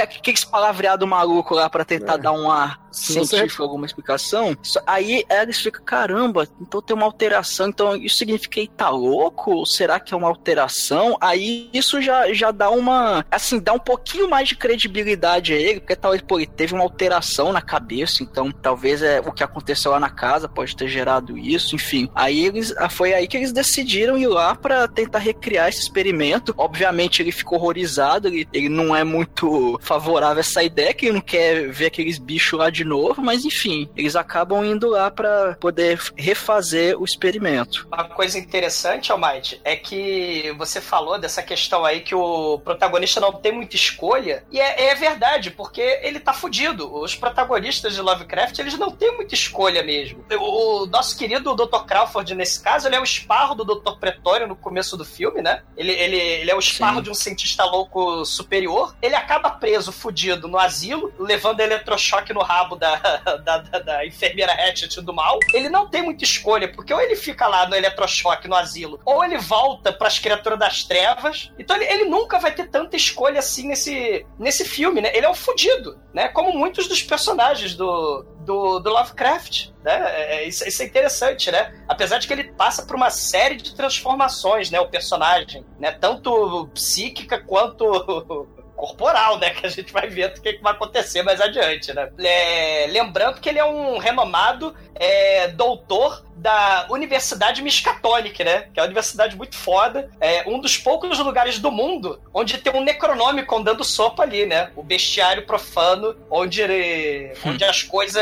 [0.04, 2.18] aqueles palavreado maluco lá para tentar É.
[2.18, 4.56] dar um ar científico, alguma explicação.
[4.86, 9.52] Aí eles ficam, caramba, então tem uma alteração, então isso significa que tá louco?
[9.52, 11.18] Ou será que é uma alteração?
[11.22, 15.80] Aí isso já, já dá uma, assim, dá um pouquinho mais de credibilidade a ele,
[15.80, 19.92] porque talvez, pô, ele teve uma alteração na cabeça, então talvez é o que aconteceu
[19.92, 22.10] lá na casa pode ter gerado isso, enfim.
[22.16, 26.54] Aí eles, ah, foi aí que eles decidiram ir lá pra tentar recriar esse experimento.
[26.58, 31.16] Obviamente ele ficou horrorizado, ele, ele não é muito favorável a essa ideia, que ele
[31.16, 35.12] não quer ver aqueles bichos lá de novo, mas enfim, eles acabam indo lá
[35.60, 37.88] poder refazer o experimento.
[37.92, 43.34] Uma coisa interessante, Almighty, é que você falou dessa questão aí que o protagonista não
[43.34, 46.94] tem muita escolha, e é, é verdade, porque ele tá fudido.
[46.94, 50.24] Os protagonistas de Lovecraft, eles não têm muita escolha mesmo.
[50.40, 51.84] O, o nosso querido Dr.
[51.86, 53.98] Crawford, nesse caso, ele é o esparro do Dr.
[54.00, 55.64] Pretório no começo do filme, né?
[55.76, 57.04] Ele, ele, ele é o esparro Sim.
[57.04, 58.96] de um cientista louco superior.
[59.02, 62.96] Ele acaba preso, fudido, no asilo, levando eletrochoque no rabo da,
[63.44, 65.33] da, da, da enfermeira Hatchet do mal.
[65.54, 69.24] Ele não tem muita escolha, porque ou ele fica lá no eletrochoque, no asilo, ou
[69.24, 71.52] ele volta pras criaturas das trevas.
[71.58, 75.12] Então ele, ele nunca vai ter tanta escolha assim nesse, nesse filme, né?
[75.16, 76.28] Ele é um fudido, né?
[76.30, 80.02] Como muitos dos personagens do, do, do Lovecraft, né?
[80.16, 81.74] É, é- isso, isso é interessante, né?
[81.88, 84.80] Apesar de que ele passa por uma série de transformações, né?
[84.80, 85.92] O personagem, né?
[85.92, 87.86] Tanto psíquica quanto
[88.88, 89.52] corporal, né?
[89.64, 92.10] Que a gente vai ver o que, que vai acontecer mais adiante, né?
[92.20, 98.68] É, lembrando que ele é um renomado é, doutor da Universidade Miskatonic, né?
[98.74, 100.10] Que é uma universidade muito foda.
[100.20, 104.72] É um dos poucos lugares do mundo onde tem um Necronômico dando sopa ali, né?
[104.76, 108.22] O bestiário profano, onde, ele- onde as coisas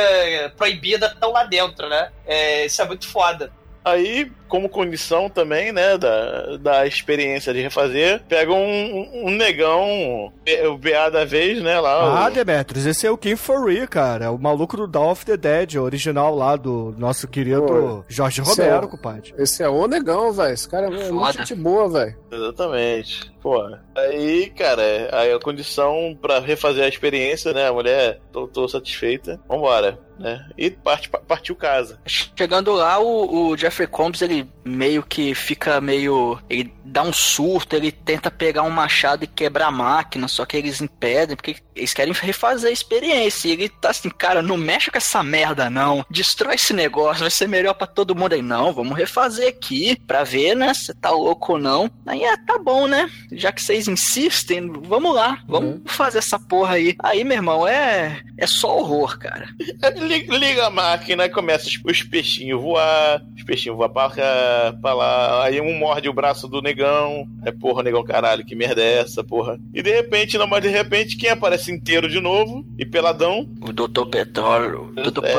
[0.58, 2.12] proibidas estão lá dentro, né?
[2.28, 3.52] É, isso é muito foda.
[3.84, 10.32] Aí, como condição também, né, da, da experiência de refazer, pega um, um negão,
[10.70, 12.26] o BA da vez, né, lá.
[12.26, 14.26] Ah, o- Demetrius, esse é o King Fury, cara.
[14.26, 18.42] É o maluco do Dawn of the Dead, original lá do nosso querido Pô, Jorge
[18.42, 19.34] esse Romero, é compadre.
[19.38, 20.54] Esse é o negão, velho.
[20.54, 22.16] Esse cara é muito gente boa, velho.
[22.32, 23.32] Exatamente.
[23.42, 23.60] Pô,
[23.96, 29.40] aí, cara, aí a condição pra refazer a experiência, né, a mulher, tô, tô satisfeita,
[29.48, 32.00] vambora, né, e parte, partiu casa.
[32.06, 36.40] Chegando lá, o, o Jeffrey Combs, ele meio que fica meio.
[36.50, 40.58] Ele dá um surto, ele tenta pegar um machado e quebrar a máquina, só que
[40.58, 43.48] eles impedem, porque eles querem refazer a experiência.
[43.48, 46.06] E ele tá assim, cara, não mexe com essa merda, não.
[46.10, 48.42] Destrói esse negócio, vai ser melhor pra todo mundo aí.
[48.42, 51.90] Não, vamos refazer aqui pra ver, né, se tá louco ou não.
[52.06, 53.10] Aí é, tá bom, né?
[53.32, 56.96] Já que vocês insistem, vamos lá, vamos fazer essa porra aí.
[57.00, 59.48] Aí, meu irmão, é, é só horror, cara.
[60.30, 64.94] Liga, a máquina e começa os, os peixinhos voar, os peixinhos voar pra cá, pra
[64.94, 69.00] lá, aí um morde o braço do negão, é porra, negão, caralho, que merda é
[69.00, 69.58] essa, porra?
[69.74, 73.72] E de repente, não, mas de repente, quem aparece inteiro de novo, e peladão, O
[73.72, 74.06] Dr.
[74.10, 74.92] Petróleo.
[74.96, 75.26] Dr.
[75.26, 75.34] É.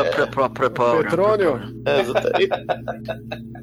[1.03, 1.61] Petrônio.
[1.87, 2.53] é, exatamente.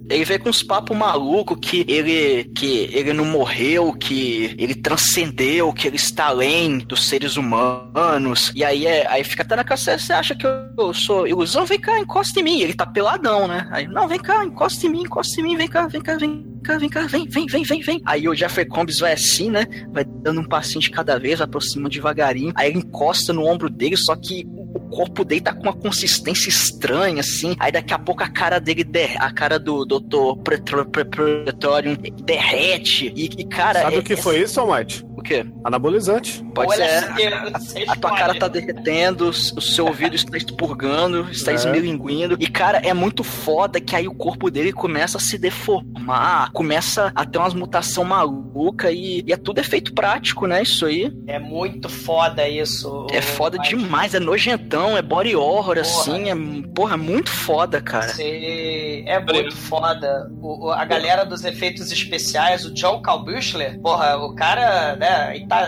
[0.09, 4.18] Ele vem com uns papos malucos que ele que ele não morreu, que
[4.57, 8.51] ele transcendeu, que ele está além dos seres humanos.
[8.55, 11.65] E aí é, aí fica até na cabeça, você acha que eu sou ilusão?
[11.65, 12.61] Vem cá, encosta em mim.
[12.61, 13.67] Ele tá peladão, né?
[13.71, 16.59] Aí, não, vem cá, encosta em mim, encosta em mim, vem cá, vem cá, vem
[16.63, 18.01] cá, vem cá, vem, vem, vem, vem, vem.
[18.05, 19.65] Aí o Jeffrey Combs vai assim, né?
[19.91, 22.53] Vai dando um passinho de cada vez, vai aproximando devagarinho.
[22.55, 26.49] Aí ele encosta no ombro dele, só que o corpo dele tá com uma consistência
[26.49, 27.55] estranha, assim.
[27.59, 30.39] Aí daqui a pouco a cara dele, der, a cara do Dr.
[30.43, 33.11] Pretorium derrete.
[33.15, 33.81] E, e, cara.
[33.81, 35.05] Sabe é- o que é- foi isso, Almighty?
[35.19, 35.45] O quê?
[35.65, 36.41] Anabolizante.
[36.55, 36.83] Pode Ou ser.
[36.83, 37.29] LSD,
[37.59, 41.55] você A tua cara tá derretendo, o seu ouvido está expurgando, está É.
[41.55, 42.37] esmilinguindo.
[42.39, 47.11] E, cara, é muito foda que aí o corpo dele começa a se deformar, começa
[47.15, 50.61] a ter umas mutação maluca e, e é tudo efeito prático, né?
[50.63, 51.11] Isso aí.
[51.27, 53.07] É muito foda isso.
[53.11, 55.81] É foda Mas- demais, é nojentão, é body horror, Porra.
[55.81, 56.35] assim, é,
[56.73, 58.07] porra, muito foda, cara.
[58.09, 60.29] Sim, é muito foda.
[60.41, 65.47] O, o- a galera dos efeitos especiais, o John Calbuchler, porra, o cara, né, aí
[65.47, 65.67] tá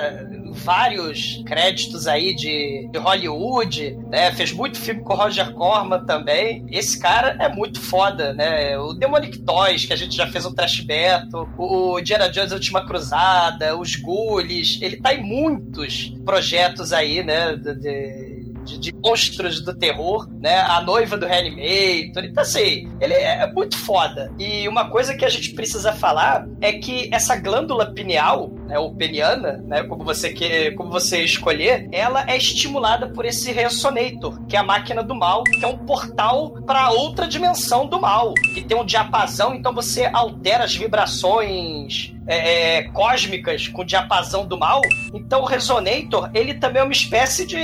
[0.53, 6.65] vários créditos aí de, de Hollywood, né, fez muito filme com o Roger Corman também.
[6.69, 10.53] Esse cara é muito foda, né, o Demonic Toys, que a gente já fez um
[10.53, 16.91] trash beto, o, o Indiana Jones Última Cruzada, os Ghouls, ele tá em muitos projetos
[16.91, 20.59] aí, né, de- de de, de monstros do terror, né?
[20.59, 22.23] A noiva do Reanimator.
[22.23, 24.31] Então, assim, ele é muito foda.
[24.39, 28.93] E uma coisa que a gente precisa falar é que essa glândula pineal, né, ou
[28.95, 34.55] peniana, né, como você quer, como você escolher, ela é estimulada por esse Resonator, que
[34.55, 38.61] é a máquina do mal, que é um portal para outra dimensão do mal, que
[38.61, 44.57] tem um diapasão, então você altera as vibrações é, é, cósmicas com o diapasão do
[44.57, 44.81] mal.
[45.13, 47.57] Então o Resonator, ele também é uma espécie de,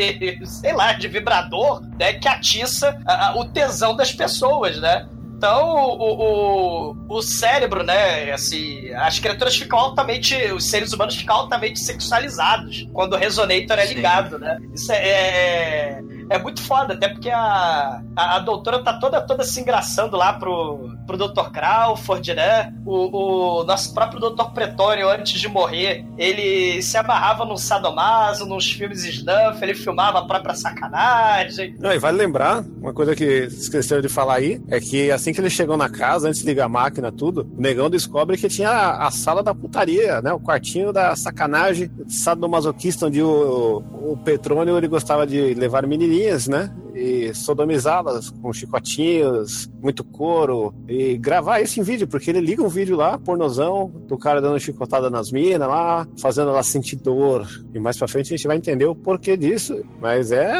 [0.46, 5.08] sei lá, de vibrador, né, que atiça a, o tesão das pessoas, né?
[5.36, 8.32] Então, o, o, o cérebro, né?
[8.32, 10.34] Assim, as criaturas ficam altamente.
[10.52, 14.58] Os seres humanos ficam altamente sexualizados quando o resonator é ligado, né?
[14.72, 16.02] Isso é, é,
[16.34, 20.32] é, muito foda, até porque a, a, a, doutora tá toda, toda se engraçando lá
[20.32, 21.50] pro, pro Dr.
[21.52, 22.72] Crawford, né?
[22.84, 24.50] O, o nosso próprio Dr.
[24.52, 30.26] Pretório, antes de morrer, ele se amarrava num sadomaso, nos filmes snuff, ele filmava a
[30.26, 31.76] própria sacanagem.
[31.78, 35.40] Não, e vale lembrar, uma coisa que esqueceu de falar aí, é que assim que
[35.40, 38.70] eles chegam na casa, antes de ligar a máquina, tudo, o negão descobre que tinha
[38.70, 40.32] a, a sala da putaria, né?
[40.32, 45.86] O quartinho da sacanagem, sadomasoquista, onde o, o Petrônio ele gostava de levar
[46.24, 46.70] menininhas, né?
[46.94, 52.68] E sodomizá-las com chicotinhos, muito couro, e gravar isso em vídeo, porque ele liga um
[52.68, 57.46] vídeo lá, pornozão, do cara dando chicotada nas minas lá, fazendo ela sentir dor.
[57.74, 59.84] E mais pra frente a gente vai entender o porquê disso.
[60.00, 60.52] Mas é,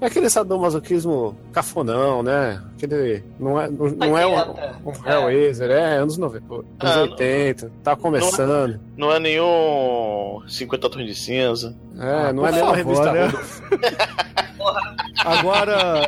[0.00, 2.62] é aquele sadomasoquismo cafonão, né?
[2.74, 3.22] Aquele.
[3.38, 7.96] Não é, não, não é um, um Hellraiser, é anos 90, anos ah, 80, tá
[7.96, 8.80] começando.
[8.96, 11.76] Não é, não é nenhum 50 tons de cinza.
[11.98, 13.30] É, ah, não é nenhuma revista né?
[15.24, 15.59] Agora,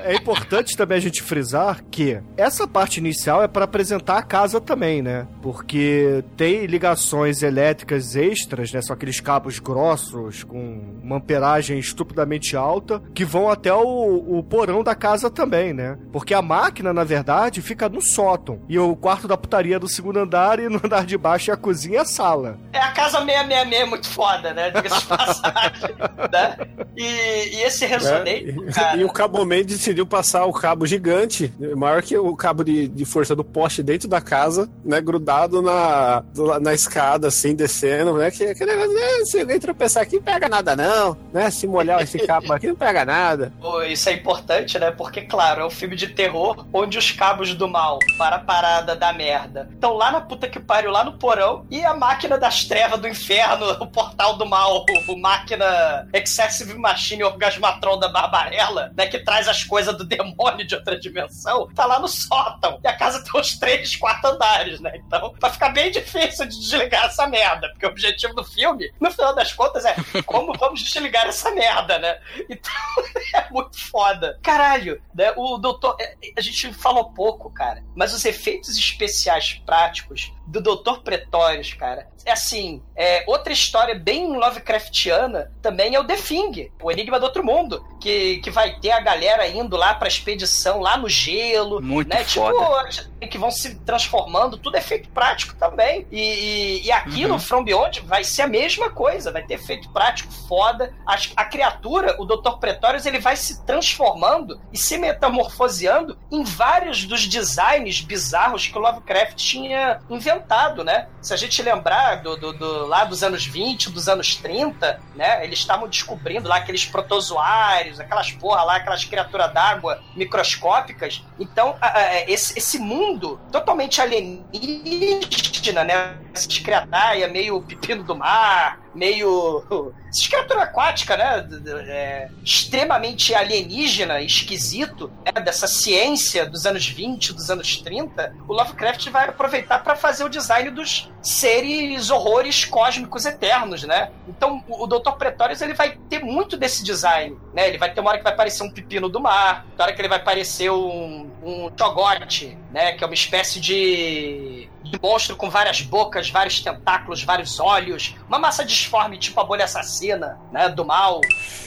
[0.04, 4.60] é importante também a gente frisar que essa parte inicial é para apresentar a casa
[4.60, 5.26] também, né?
[5.40, 8.80] Porque tem ligações elétricas extras, né?
[8.82, 14.82] São aqueles cabos grossos com uma amperagem estupidamente alta que vão até o, o porão
[14.82, 15.98] da casa também, né?
[16.12, 18.60] Porque a máquina, na verdade, fica no sótão.
[18.68, 21.54] E o quarto da putaria é do segundo andar e no andar de baixo é
[21.54, 22.58] a cozinha e a sala.
[22.72, 24.70] É a casa 666 muito foda, né?
[24.70, 25.94] Diga-se de passagem.
[26.30, 26.56] né?
[26.96, 28.56] E, e esse resonante.
[28.68, 28.96] É, cara...
[28.96, 33.34] E o Caboman decidiu passar o cabo gigante, maior que o cabo de, de força
[33.34, 35.00] do poste dentro da casa, né?
[35.00, 36.22] Grudado na,
[36.60, 38.30] na escada, assim, descendo, né?
[38.30, 41.50] Que aquele negócio, né, se alguém tropeçar aqui, não pega nada, não, né?
[41.50, 43.52] Se molhar esse cabo aqui, não pega nada.
[43.88, 44.90] Isso é importante, né?
[44.90, 48.94] Porque, claro, é um filme de terror onde os cabos do mal para a parada
[48.94, 52.64] da merda estão lá na puta que pariu, lá no porão, e a máquina das
[52.64, 59.06] trevas do inferno, o portal do mal, o máquina Excessive Machine Orgasmatron da Barbarella, né?
[59.06, 62.78] Que traz as coisas do demônio de outra dimensão, tá lá no sótão.
[62.84, 64.92] E a casa tem uns três, quatro andares, né?
[64.96, 67.68] Então vai ficar bem difícil de desligar essa merda.
[67.70, 69.94] Porque o objetivo do filme, no final das contas, é
[70.26, 72.18] como vamos desligar essa merda, né?
[72.48, 72.72] Então
[73.34, 74.38] é muito foda.
[74.42, 75.32] Caralho, né?
[75.36, 75.96] O doutor.
[75.98, 77.82] É, a gente falou pouco, cara.
[77.96, 82.06] Mas os efeitos especiais práticos do Doutor Pretórios, cara.
[82.24, 87.24] É assim, é, outra história bem Lovecraftiana também é o The Thing, o Enigma do
[87.24, 91.80] Outro Mundo, que, que vai ter a galera indo lá pra expedição, lá no gelo,
[91.80, 92.22] Muito né?
[92.22, 92.90] Foda.
[92.90, 96.06] Tipo, que vão se transformando, tudo é efeito prático também.
[96.10, 97.32] E, e, e aqui uhum.
[97.32, 100.92] no From Beyond vai ser a mesma coisa, vai ter efeito prático foda.
[101.06, 102.58] A, a criatura, o Dr.
[102.58, 108.80] Pretórios, ele vai se transformando e se metamorfoseando em vários dos designs bizarros que o
[108.80, 111.08] Lovecraft tinha inventado, né?
[111.20, 115.44] Se a gente lembrar do, do, do lá dos anos 20, dos anos 30, né?
[115.44, 121.24] Eles estavam descobrindo lá aqueles protozoários, aquelas porra lá, aquelas criaturas d'água microscópicas.
[121.38, 126.16] Então, a, a, esse, esse mundo totalmente alienígena, né?
[126.64, 129.64] Criaturas meio pepino do mar, meio.
[130.12, 131.48] Essa criatura aquática, né?
[131.88, 135.40] É, extremamente alienígena, esquisito, né?
[135.40, 140.28] dessa ciência dos anos 20, dos anos 30, o Lovecraft vai aproveitar para fazer o
[140.28, 144.10] design dos seres horrores cósmicos eternos, né?
[144.28, 145.12] Então, o, Dr.
[145.12, 147.68] Pretórios ele vai ter muito desse design, né?
[147.68, 150.00] Ele vai ter uma hora que vai parecer um pepino do mar, outra hora que
[150.00, 152.92] ele vai parecer um, um chogote, né?
[152.92, 158.38] Que é uma espécie de de monstro com várias bocas, vários tentáculos, vários olhos, uma
[158.38, 161.20] massa disforme tipo a bolha assassina, né, do mal.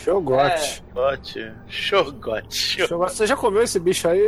[0.03, 0.81] Shogote.
[1.39, 1.53] É...
[1.67, 2.49] Shogote.
[2.57, 3.15] Shogote.
[3.15, 4.21] Você já comeu esse bicho aí,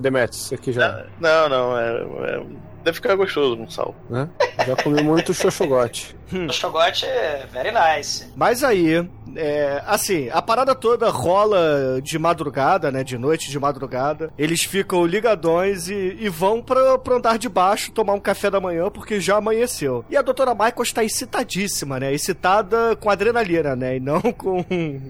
[0.00, 0.52] Demetrius?
[0.52, 1.06] Aqui já?
[1.18, 2.70] Não, não, é, é...
[2.82, 3.94] Deve ficar gostoso com sal.
[4.08, 4.28] Né?
[4.66, 6.16] Já comi muito xoxogote.
[6.46, 8.32] Xoxogote é very nice.
[8.34, 9.06] Mas aí,
[9.36, 13.02] é, assim, a parada toda rola de madrugada, né?
[13.04, 14.30] De noite, de madrugada.
[14.38, 18.60] Eles ficam ligadões e, e vão pra, pro andar de baixo tomar um café da
[18.60, 20.04] manhã porque já amanheceu.
[20.10, 22.12] E a doutora Michael está excitadíssima, né?
[22.12, 23.96] Excitada com adrenalina, né?
[23.96, 24.64] E não com.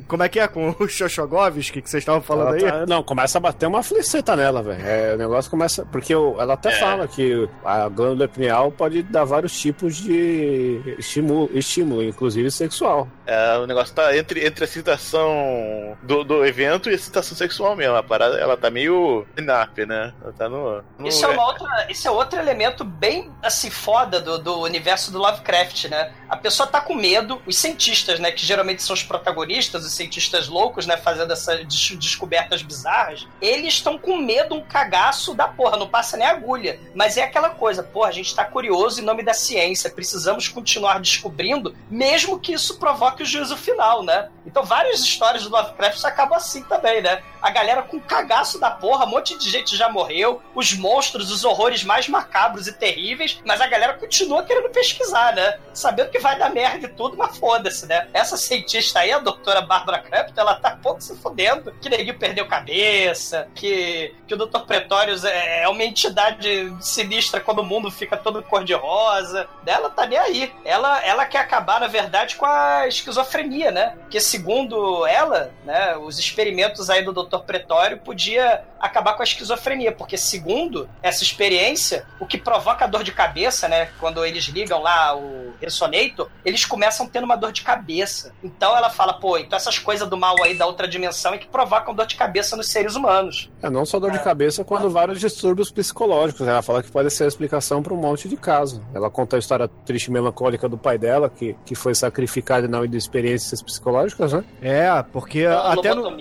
[0.06, 0.48] Como é que é?
[0.48, 2.80] Com o Shoshogovski que vocês estavam falando Ela aí?
[2.80, 4.82] tá- não, começa a bater uma fliceta nela, velho.
[4.84, 5.84] É, o negócio começa.
[5.86, 11.50] Porque o- ela até fala que a glândula pineal pode dar vários tipos de estímulo,
[11.54, 13.08] estímulo inclusive sexual.
[13.32, 17.76] É, o negócio tá entre, entre a excitação do, do evento e a excitação sexual
[17.76, 17.94] mesmo.
[17.94, 20.12] A parada, ela tá meio inap, né?
[20.20, 20.82] Ela tá no.
[20.98, 25.12] no- Isso é, uma outra, isso é outro elemento bem assim foda do, do universo
[25.12, 26.12] do Lovecraft, né?
[26.30, 30.46] A pessoa tá com medo, os cientistas, né, que geralmente são os protagonistas, os cientistas
[30.48, 35.76] loucos, né, fazendo essas des- descobertas bizarras, eles estão com medo, um cagaço da porra,
[35.76, 36.78] não passa nem agulha.
[36.94, 41.00] Mas é aquela coisa, porra, a gente tá curioso em nome da ciência, precisamos continuar
[41.00, 44.28] descobrindo, mesmo que isso provoque o juízo final, né?
[44.46, 47.22] Então várias histórias do Lovecraft acabam assim também, né?
[47.42, 51.44] A galera com cagaço da porra, um monte de gente já morreu, os monstros, os
[51.44, 55.58] horrores mais macabros e terríveis, mas a galera continua querendo pesquisar, né?
[55.74, 58.08] Sabendo que vai dar merda e tudo, mas foda-se, né?
[58.12, 62.46] Essa cientista aí, a doutora Barbara Crampton, ela tá pouco se fudendo, que neguinho perdeu
[62.46, 64.60] cabeça, que, que o Dr.
[64.60, 69.48] Pretórios é, é uma entidade sinistra quando o mundo fica todo cor-de-rosa.
[69.66, 70.52] Ela tá nem aí.
[70.64, 73.96] Ela, ela quer acabar, na verdade, com a esquizofrenia, né?
[74.00, 77.38] Porque segundo ela, né, os experimentos aí do Dr.
[77.38, 83.04] Pretório podia acabar com a esquizofrenia, porque segundo essa experiência, o que provoca a dor
[83.04, 87.62] de cabeça, né, quando eles ligam lá o Ressonator, eles começam tendo uma dor de
[87.62, 88.32] cabeça.
[88.42, 91.46] Então ela fala, pô, então essas coisas do mal aí da outra dimensão é que
[91.46, 93.50] provocam dor de cabeça nos seres humanos.
[93.62, 96.46] É não só dor de cabeça, quando vários distúrbios psicológicos.
[96.46, 98.80] Ela fala que pode ser a explicação para um monte de casos.
[98.94, 102.88] Ela conta a história triste e melancólica do pai dela, que, que foi sacrificado nome
[102.88, 104.44] de experiências psicológicas, né?
[104.62, 106.16] É, porque até no.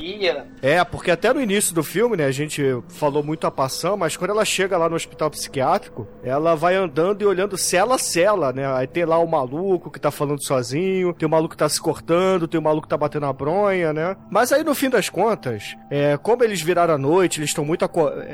[0.62, 2.49] É, porque até no início do filme, né, a gente
[2.90, 7.22] falou muito a passão, mas quando ela chega lá no hospital psiquiátrico, ela vai andando
[7.22, 8.66] e olhando cela a cela, né?
[8.74, 11.82] Aí tem lá o maluco que tá falando sozinho, tem o maluco que tá se
[11.82, 14.16] cortando, tem o maluco que tá batendo a bronha, né?
[14.30, 17.86] Mas aí no fim das contas, é, como eles viraram a noite, eles estão muito,
[17.86, 17.88] é,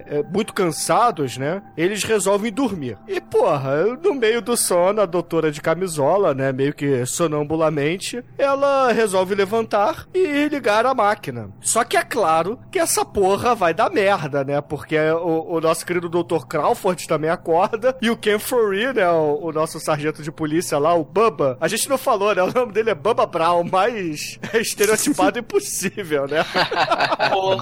[0.07, 1.61] é, muito cansados, né?
[1.78, 2.97] Eles resolvem dormir.
[3.07, 8.91] E porra, no meio do sono, a doutora de camisola, né, meio que sonambulamente, ela
[8.91, 11.49] resolve levantar e ligar a máquina.
[11.61, 14.05] Só que é claro que essa porra vai dar merda,
[14.45, 14.62] né?
[14.62, 16.45] Porque o, o nosso querido Dr.
[16.47, 20.93] Crawford também acorda e o Ken Fury, né, o, o nosso sargento de polícia lá,
[20.93, 22.43] o Bubba, a gente não falou, né?
[22.43, 26.45] O nome dele é Bubba Brown, mas é estereotipado impossível, né?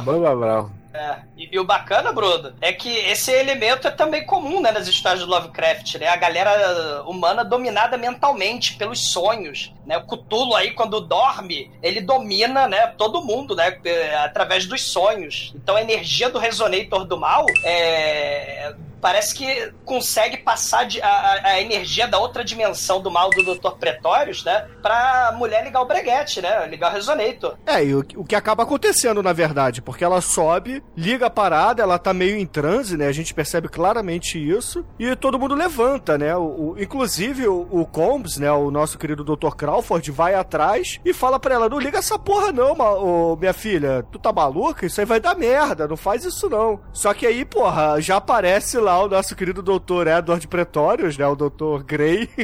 [0.04, 0.83] Bamba Brown.
[0.94, 1.16] É.
[1.36, 5.22] E, e o bacana, Bruno, é que esse elemento é também comum, né, nas histórias
[5.22, 6.08] do Lovecraft, né?
[6.08, 9.98] A galera humana dominada mentalmente pelos sonhos, né?
[9.98, 13.80] O Cthulhu aí, quando dorme, ele domina, né, todo mundo, né,
[14.24, 15.52] através dos sonhos.
[15.56, 18.76] Então a energia do Resonator do mal é...
[19.04, 23.72] Parece que consegue passar de- a, a- energia da outra dimensão do mal do Dr.
[23.78, 24.66] Pretórios, né?
[24.82, 26.66] Pra mulher ligar o breguete, né?
[26.68, 27.56] Ligar o Resonator.
[27.66, 31.84] É, e o, o que acaba acontecendo, na verdade, porque ela sobe, liga a parada,
[31.84, 33.08] ela tá meio em transe, né?
[33.08, 36.34] A gente percebe claramente isso, e todo mundo levanta, né?
[36.38, 38.52] O, o- inclusive o, o Combs, né?
[38.54, 39.54] O nosso querido Dr.
[39.56, 43.54] Crawford vai atrás e fala pra ela: não liga essa porra, não, ma- ô, minha
[43.54, 44.06] filha.
[44.12, 44.86] Tu tá maluca?
[44.86, 46.80] Isso aí vai dar merda, não faz isso não.
[46.94, 50.08] Só que aí, porra, já aparece lá o nosso querido Dr.
[50.08, 51.28] Edward Pretórios, né?
[51.28, 51.84] O Dr.
[51.86, 52.30] Grey.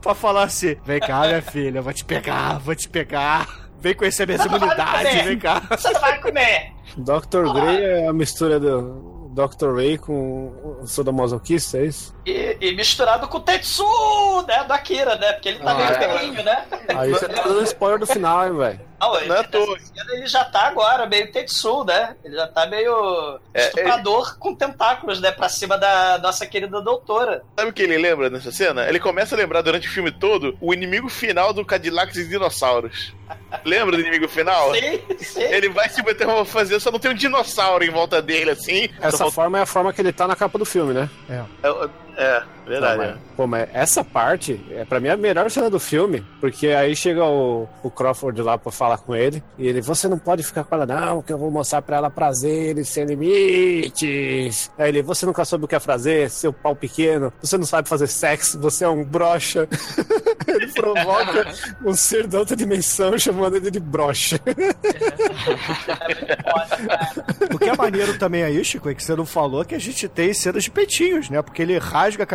[0.00, 3.70] pra falar assim: vem cá, minha filha, eu vou te pegar, vou te pegar.
[3.80, 5.62] Vem conhecer minhas imunidades, vem cá.
[5.70, 6.72] Você vai comer!
[6.98, 7.50] Dr.
[7.54, 9.74] Grey é a mistura do Dr.
[9.74, 12.14] Ray com o Sodomasoquista, é isso?
[12.26, 13.84] E, e misturado com o Tetsu,
[14.46, 14.62] né?
[14.64, 15.32] Do Akira, né?
[15.32, 16.42] Porque ele tá Ah, meio é.
[16.42, 16.64] né?
[16.88, 18.80] Aí você tá dando spoiler do final, hein, velho?
[19.00, 22.14] Não, ele, Não é cena ele já tá agora meio Tetsu, né?
[22.22, 25.30] Ele já tá meio É, estuprador com tentáculos, né?
[25.30, 27.42] Pra cima da nossa querida doutora.
[27.58, 28.86] Sabe o que ele lembra nessa cena?
[28.86, 33.14] Ele começa a lembrar durante o filme todo o inimigo final do Cadillacs e Dinossauros.
[33.64, 34.74] Lembra do inimigo final?
[34.74, 35.42] Sim, sim.
[35.44, 38.90] Ele vai se meter uma fazer, só não tem um dinossauro em volta dele, assim.
[39.00, 41.08] Essa Só forma é a forma que ele tá na capa do filme, né?
[41.62, 42.44] falta- É, Yeah.
[42.66, 42.98] Verdade.
[42.98, 46.68] Não, mas, pô, mas essa parte, é pra mim a melhor cena do filme, porque
[46.68, 50.42] aí chega o, o Crawford lá pra falar com ele, e ele, você não pode
[50.42, 54.70] ficar com ela não, que eu vou mostrar pra ela prazeres sem limites.
[54.78, 57.88] Aí ele, você nunca soube o que é prazer, seu pau pequeno, você não sabe
[57.88, 59.68] fazer sexo, você é um brocha.
[60.46, 61.46] ele provoca
[61.84, 64.40] um ser da outra dimensão chamando ele de broche.
[67.52, 70.08] O que é maneiro também aí, Chico, é que você não falou que a gente
[70.08, 71.42] tem cenas de peitinhos, né?
[71.42, 72.26] Porque ele rasga a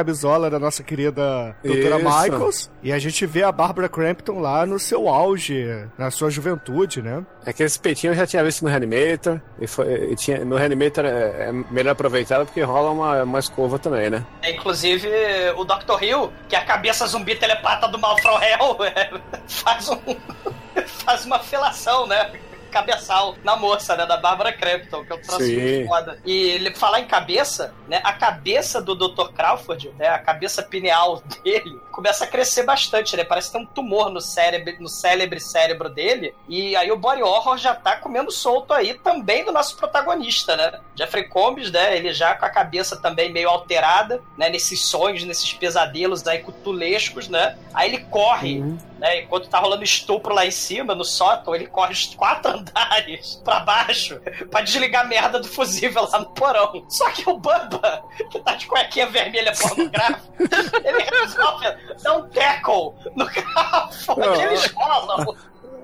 [0.50, 2.22] da nossa querida doutora Isso.
[2.22, 7.02] Michaels e a gente vê a Barbara Crampton lá no seu auge, na sua juventude,
[7.02, 7.26] né?
[7.46, 9.40] É que esse peitinho eu já tinha visto no Reanimator.
[9.60, 13.78] E foi, e tinha, no Reanimator é, é melhor aproveitado porque rola uma, uma escova
[13.78, 14.26] também, né?
[14.42, 15.08] É, inclusive,
[15.56, 16.04] o Dr.
[16.04, 19.12] Hill, que é a cabeça zumbi telepata do Malfro Hell, é,
[19.48, 20.00] faz um.
[21.06, 22.32] faz uma felação, né?
[22.76, 24.06] Cabeçal na moça, né?
[24.06, 26.20] Da Bárbara Crampton, que é um troço foda.
[26.26, 28.02] E ele falar em cabeça, né?
[28.04, 29.30] A cabeça do Dr.
[29.34, 30.10] Crawford, né?
[30.10, 33.24] A cabeça pineal dele começa a crescer bastante, né?
[33.24, 36.36] Parece ter um tumor no cérebro, no célebre cérebro dele.
[36.50, 40.80] E aí o body horror já tá comendo solto aí também do nosso protagonista, né?
[40.96, 41.96] Jeffrey Combs, né?
[41.96, 44.50] Ele já com a cabeça também meio alterada, né?
[44.50, 47.58] Nesses sonhos, nesses pesadelos aí cutulescos, né?
[47.74, 48.62] Aí ele corre,
[49.00, 49.22] né?
[49.22, 53.60] Enquanto tá rolando estupro lá em cima, no sótão, ele corre os quatro andares pra
[53.62, 54.20] baixo
[54.50, 56.86] pra desligar a merda do fusível lá no porão.
[56.89, 60.22] Só que o Bubba, que tá de cuequinha vermelha pornográfica,
[60.84, 61.66] ele resolve
[62.02, 65.36] dar um tackle no Crawford, Não, eles rolam.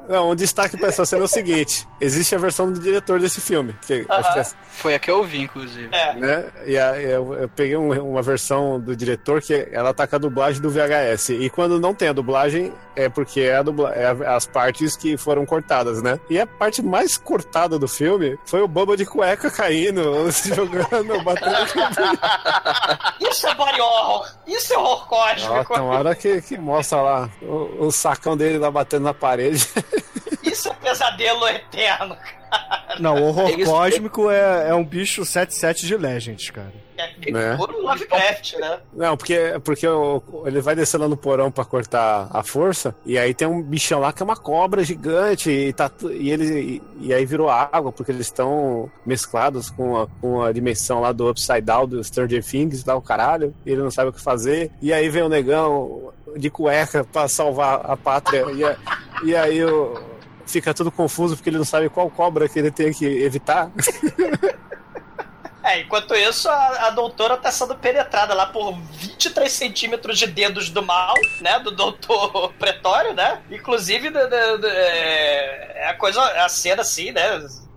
[0.09, 3.39] Não, um destaque pra essa cena é o seguinte: existe a versão do diretor desse
[3.39, 3.73] filme.
[3.85, 5.89] Que acho que é, Foi a que eu vi, inclusive.
[5.93, 6.13] É.
[6.15, 6.45] né?
[6.65, 10.19] E a- eu, eu peguei um- uma versão do diretor que ela tá com a
[10.19, 11.29] dublagem do VHS.
[11.29, 14.95] E quando não tem a dublagem, é porque é, a dubla, é a- as partes
[14.97, 16.19] que foram cortadas, né?
[16.29, 21.23] E a parte mais cortada do filme foi o Boba de cueca caindo, se jogando,
[21.23, 21.55] batendo.
[23.19, 24.27] Isso é body horror.
[24.47, 25.73] Isso é horror Ó, cósmico.
[25.73, 29.67] tem uma hora que, que mostra lá o, o sacão dele lá batendo na parede.
[30.43, 32.17] Isso é pesadelo eterno.
[32.99, 36.73] Não, o horror Eles- cósmico é, é um bicho 77 de Legends, cara.
[37.25, 37.57] É Né?
[37.57, 38.79] Lovecraft, né?
[38.93, 39.87] Não, porque, porque
[40.45, 44.11] ele vai descendo no porão pra cortar a força, e aí tem um bichão lá
[44.13, 48.11] que é uma cobra gigante, e, tá, e, ele, e, e aí virou água, porque
[48.11, 52.83] eles estão mesclados com a, com a dimensão lá do Upside Down, do Stranger Things,
[52.83, 56.11] dá o caralho, e ele não sabe o que fazer, e aí vem o negão
[56.35, 58.77] de cueca pra salvar a pátria, e, a-
[59.23, 59.99] e aí o-
[60.45, 63.71] fica tudo confuso, porque ele não sabe qual cobra que ele tem que evitar.
[65.63, 70.69] É, enquanto isso, a, a doutora tá sendo penetrada lá por 23 centímetros de dedos
[70.71, 71.59] do mal, né?
[71.59, 73.41] Do doutor Pretório, né?
[73.49, 77.21] Inclusive, do- do- é, é a coisa, a cena assim, né?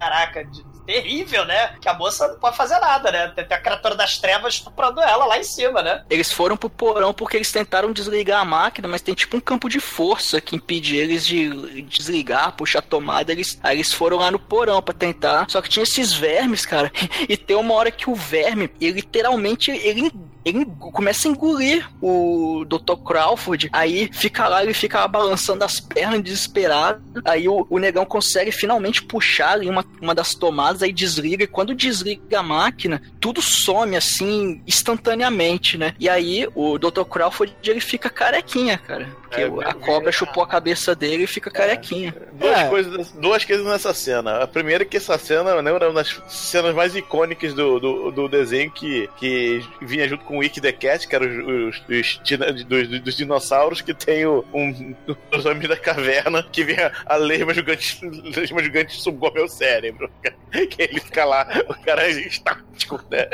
[0.01, 1.77] Caraca, de- terrível, né?
[1.81, 3.29] Que a moça não pode fazer nada, né?
[3.29, 6.05] Tem, tem a criatura das trevas estuprando ela lá em cima, né?
[6.09, 9.69] Eles foram pro porão porque eles tentaram desligar a máquina, mas tem tipo um campo
[9.69, 13.33] de força que impede eles de desligar, puxar a tomada.
[13.33, 15.47] Eles, aí eles foram lá no porão pra tentar.
[15.49, 16.93] Só que tinha esses vermes, cara.
[17.27, 20.13] E tem uma hora que o verme, ele literalmente, ele,
[20.45, 22.97] ele começa a engolir o Dr.
[23.05, 23.69] Crawford.
[23.73, 27.03] Aí fica lá, ele fica lá balançando as pernas desesperado.
[27.25, 31.45] Aí o, o negão consegue finalmente puxar ali uma, uma das tomadas, aí desliga.
[31.45, 35.95] E quando desliga a máquina, tudo some assim instantaneamente, né?
[35.99, 37.03] E aí o Dr.
[37.05, 39.09] Crawford ele fica carequinha, cara.
[39.25, 42.15] Porque É, a bem- cobra chupou a cabeça dele e fica carequinha.
[42.33, 42.69] Duas, É.
[42.69, 44.43] coisas, duas coisas nessa cena.
[44.43, 48.29] A primeira é que essa cena lembra uma das cenas mais icônicas do, do, do
[48.29, 52.17] desenho que, que vinha junto com o Wiki the Cat, que eram os, os, os
[52.25, 54.95] tina- dos, dos dinossauros, que tem o, um,
[55.37, 60.11] os homens da caverna, que vem a, a lesma gigante, lesma gigante subgome ao cérebro.
[60.71, 63.27] Que ele fica lá, o cara é estático, né?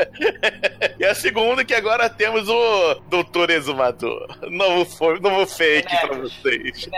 [0.99, 4.27] E a segunda que agora temos o Doutor Exumador.
[4.49, 6.89] Novo, novo fake pra vocês.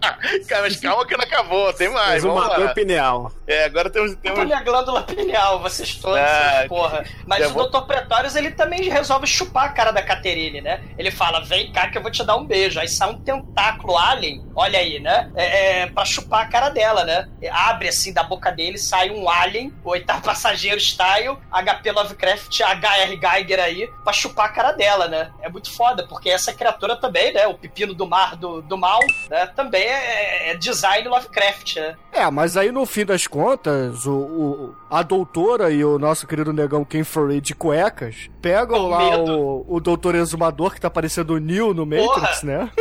[0.48, 2.22] Cara, mas calma que não acabou, tem mais.
[2.22, 2.74] Vamos Exumador lá.
[2.74, 3.32] pineal.
[3.46, 4.10] É, agora temos.
[4.12, 4.38] Olha temos...
[4.40, 7.04] a minha glândula pineal, vocês todos, Ah, porra.
[7.26, 7.82] Mas o vou- Dr.
[7.86, 10.82] Pretórios, ele também resolve chupar a cara da Caterine, né?
[10.98, 12.78] Ele fala, vem cá que eu vou te dar um beijo.
[12.78, 15.30] Aí sai um tentáculo alien, olha aí, né?
[15.34, 17.28] É, é, pra chupar a cara dela, né?
[17.50, 23.18] Abre assim da boca dele, sai um alien, o oitavo passageiro style, HP Lovecraft, HR
[23.20, 25.30] Geiger aí, pra chupar a cara dela, né?
[25.42, 27.46] É muito foda, porque essa criatura também, né?
[27.46, 29.46] O pepino do mar do, do mal, né?
[29.54, 31.96] Também é, é design Lovecraft, né?
[32.12, 36.52] É, mas aí no fim das contas, o, o- a doutora e o nosso querido
[36.52, 39.32] negão Ken Furry de cuecas pegam Com lá medo.
[39.38, 42.70] o, o doutor exumador que tá parecendo o Neo no Matrix, né?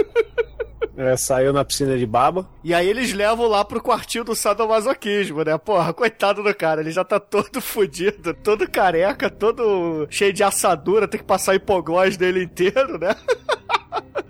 [0.97, 2.47] É, saiu na piscina de baba.
[2.63, 5.57] E aí eles levam lá pro quartinho do sadomasoquismo, né?
[5.57, 11.05] Porra, coitado do cara, ele já tá todo fudido, todo careca, todo cheio de assadura,
[11.05, 13.13] tem que passar hipoglós dele inteiro, né?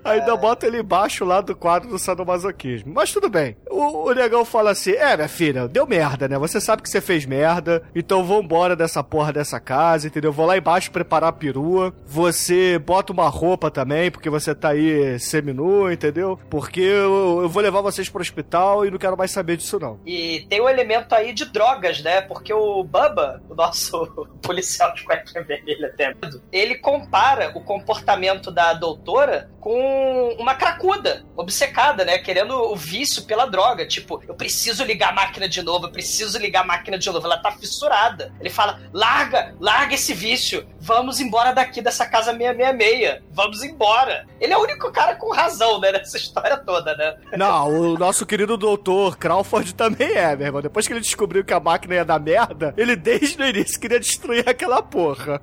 [0.04, 2.92] Ainda bota ele embaixo lá do quadro do sadomasoquismo.
[2.94, 3.56] Mas tudo bem.
[3.68, 6.38] O, o negão fala assim: É, minha filha, deu merda, né?
[6.38, 7.82] Você sabe que você fez merda.
[7.94, 10.32] Então vambora dessa porra dessa casa, entendeu?
[10.32, 11.92] Vou lá embaixo preparar a perua.
[12.06, 16.38] Você bota uma roupa também, porque você tá aí seminu, entendeu?
[16.48, 19.98] Porque eu, eu vou levar vocês pro hospital e não quero mais saber disso, não.
[20.06, 22.20] E tem um elemento aí de drogas, né?
[22.20, 24.06] Porque o Bubba, o nosso
[24.40, 26.14] policial de cueca vermelha até,
[26.52, 32.18] ele compara o comportamento da doutora com uma cracuda, obcecada, né?
[32.18, 33.84] Querendo o vício pela droga.
[33.84, 37.26] Tipo, eu preciso ligar a máquina de novo, eu preciso ligar a máquina de novo.
[37.26, 38.32] Ela tá fissurada.
[38.38, 40.64] Ele fala: larga, larga esse vício.
[40.78, 43.22] Vamos embora daqui dessa casa 666.
[43.32, 44.24] Vamos embora.
[44.40, 45.90] Ele é o único cara com razão, né?
[45.90, 47.16] Nessa história toda, né?
[47.36, 50.62] Não, o nosso querido doutor Crawford também é, meu irmão.
[50.62, 53.98] Depois que ele descobriu que a máquina ia dar merda, ele desde o início queria
[53.98, 55.42] destruir aquela porra.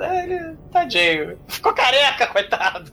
[0.00, 1.38] É, ele- Tadinho.
[1.46, 2.92] Ficou careca, coitado.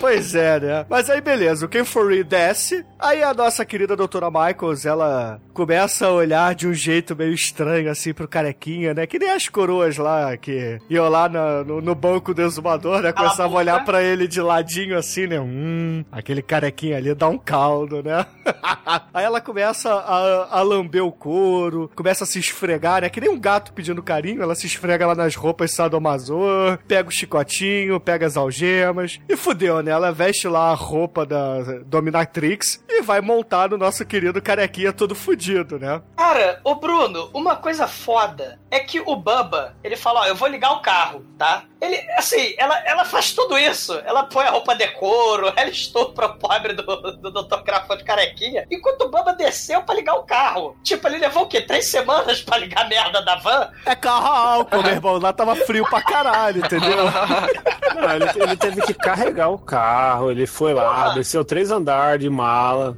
[0.00, 0.86] Pois é, né?
[0.88, 6.06] Mas aí beleza, o Ken Furry desce, aí a nossa querida doutora Michaels, ela começa
[6.06, 9.06] a olhar de um jeito meio estranho assim pro carequinha, né?
[9.06, 13.12] Que nem as coroas lá que iam lá na- no, no banco do exumador, né?
[13.12, 15.40] Cala a olhar pra ele de ladinho assim, né?
[15.40, 18.24] Hum, aquele carequinha ali dá um caldo, né?
[19.12, 23.08] aí ela começa a, a lamber o couro, começa a se esfregar, né?
[23.08, 26.38] Que nem um gato pedindo carinho, ela se esfrega lá nas roupas sadomaso,
[26.86, 29.87] pega o chicotinho, pega as algemas e fudeu, né?
[29.88, 35.14] Ela veste lá a roupa da Dominatrix e vai montar no nosso querido carequinha todo
[35.14, 36.00] fudido, né?
[36.16, 40.48] Cara, ô Bruno, uma coisa foda é que o Bubba, ele fala, ó, eu vou
[40.48, 41.64] ligar o carro, tá?
[41.80, 43.94] Ele, assim, ela, ela faz tudo isso.
[44.04, 47.62] Ela põe a roupa de couro, ela estupra o pobre do, do Dr.
[47.64, 50.76] Crawford carequinha, enquanto o Bubba desceu pra ligar o carro.
[50.82, 51.60] Tipo, ele levou o quê?
[51.60, 53.70] Três semanas pra ligar a merda da van?
[53.86, 55.18] É carro a álcool, meu irmão.
[55.18, 56.96] Lá tava frio pra caralho, entendeu?
[57.94, 61.14] Não, ele, ele teve que carregar o carro, ele foi lá, Porra.
[61.14, 62.96] desceu três andares de mala.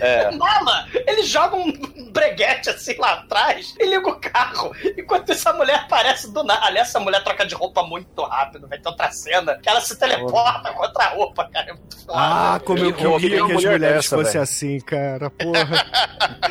[0.00, 0.30] É.
[0.36, 0.86] Mala!
[1.06, 1.72] Ele joga um
[2.12, 4.72] breguete assim lá atrás e liga o carro.
[4.96, 6.66] Enquanto isso, a mulher aparece do nada.
[6.66, 8.66] Aliás, essa mulher troca de roupa muito rápido.
[8.68, 11.70] Vai ter outra cena que ela se teleporta com outra roupa, cara.
[11.70, 12.12] É muito foda.
[12.18, 15.30] Ah, como eu Eu queria que as mulher mulheres fossem assim, cara.
[15.30, 15.86] Porra.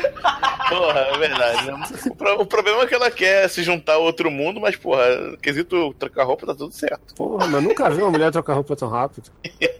[0.70, 1.66] Porra, é verdade.
[1.66, 1.84] né?
[2.06, 5.02] O, pro- o problema é que ela quer se juntar a outro mundo, mas, porra,
[5.42, 7.12] quesito trocar roupa tá tudo certo.
[7.16, 9.30] Porra, mas eu nunca vi uma mulher trocar roupa tão rápido.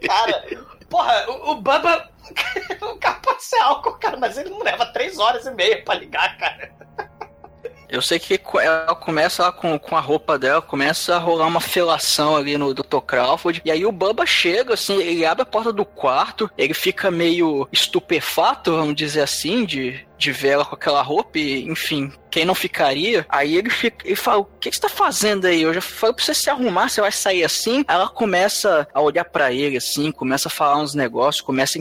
[0.04, 0.44] Cara,
[0.88, 2.08] porra, o, o Bubba.
[2.82, 5.94] o carro pode ser álcool, cara, mas ele não leva três horas e meia pra
[5.94, 6.70] ligar, cara.
[7.88, 11.60] Eu sei que ela começa lá com, com a roupa dela, começa a rolar uma
[11.60, 13.00] felação ali no Dr.
[13.04, 13.62] Crawford.
[13.64, 17.68] E aí o Bubba chega, assim, ele abre a porta do quarto, ele fica meio
[17.72, 22.54] estupefato, vamos dizer assim, de, de ver ela com aquela roupa, e, enfim, quem não
[22.54, 23.26] ficaria?
[23.28, 25.62] Aí ele fica, ele fala: O que, você tá fazendo aí?
[25.62, 27.84] Eu já falei pra você se arrumar, você vai sair assim.
[27.88, 31.80] Ela começa a olhar pra ele, assim, começa a falar uns negócios, começa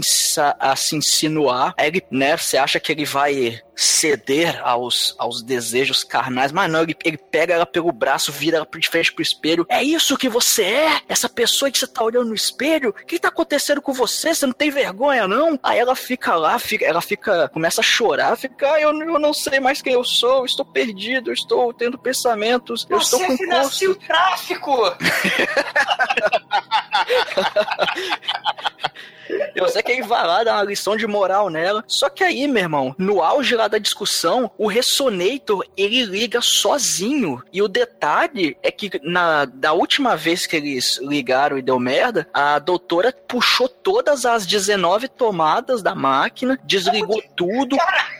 [0.59, 1.73] a, a se insinuar.
[1.77, 6.81] Aí ele, né, você acha que ele vai ceder aos, aos desejos carnais, mas não,
[6.81, 9.65] ele, ele pega ela pelo braço, vira ela de frente pro espelho.
[9.69, 11.01] É isso que você é?
[11.07, 12.89] Essa pessoa que você tá olhando no espelho?
[12.89, 14.33] O que tá acontecendo com você?
[14.33, 15.57] Você não tem vergonha, não?
[15.63, 19.59] Aí ela fica lá, fica, ela fica, começa a chorar, "Ah, eu, eu não sei
[19.59, 23.95] mais quem eu sou, estou perdido, estou tendo pensamentos, eu estou Você com financia o
[23.95, 24.75] tráfico!
[29.55, 31.84] Eu sei que ele vai lá dar uma lição de moral nela.
[31.88, 37.43] Só que aí, meu irmão, no auge lá da discussão, o Ressonator, ele liga sozinho.
[37.51, 42.27] E o detalhe é que na da última vez que eles ligaram e deu merda,
[42.34, 47.77] a doutora puxou todas as 19 tomadas da máquina, desligou tudo,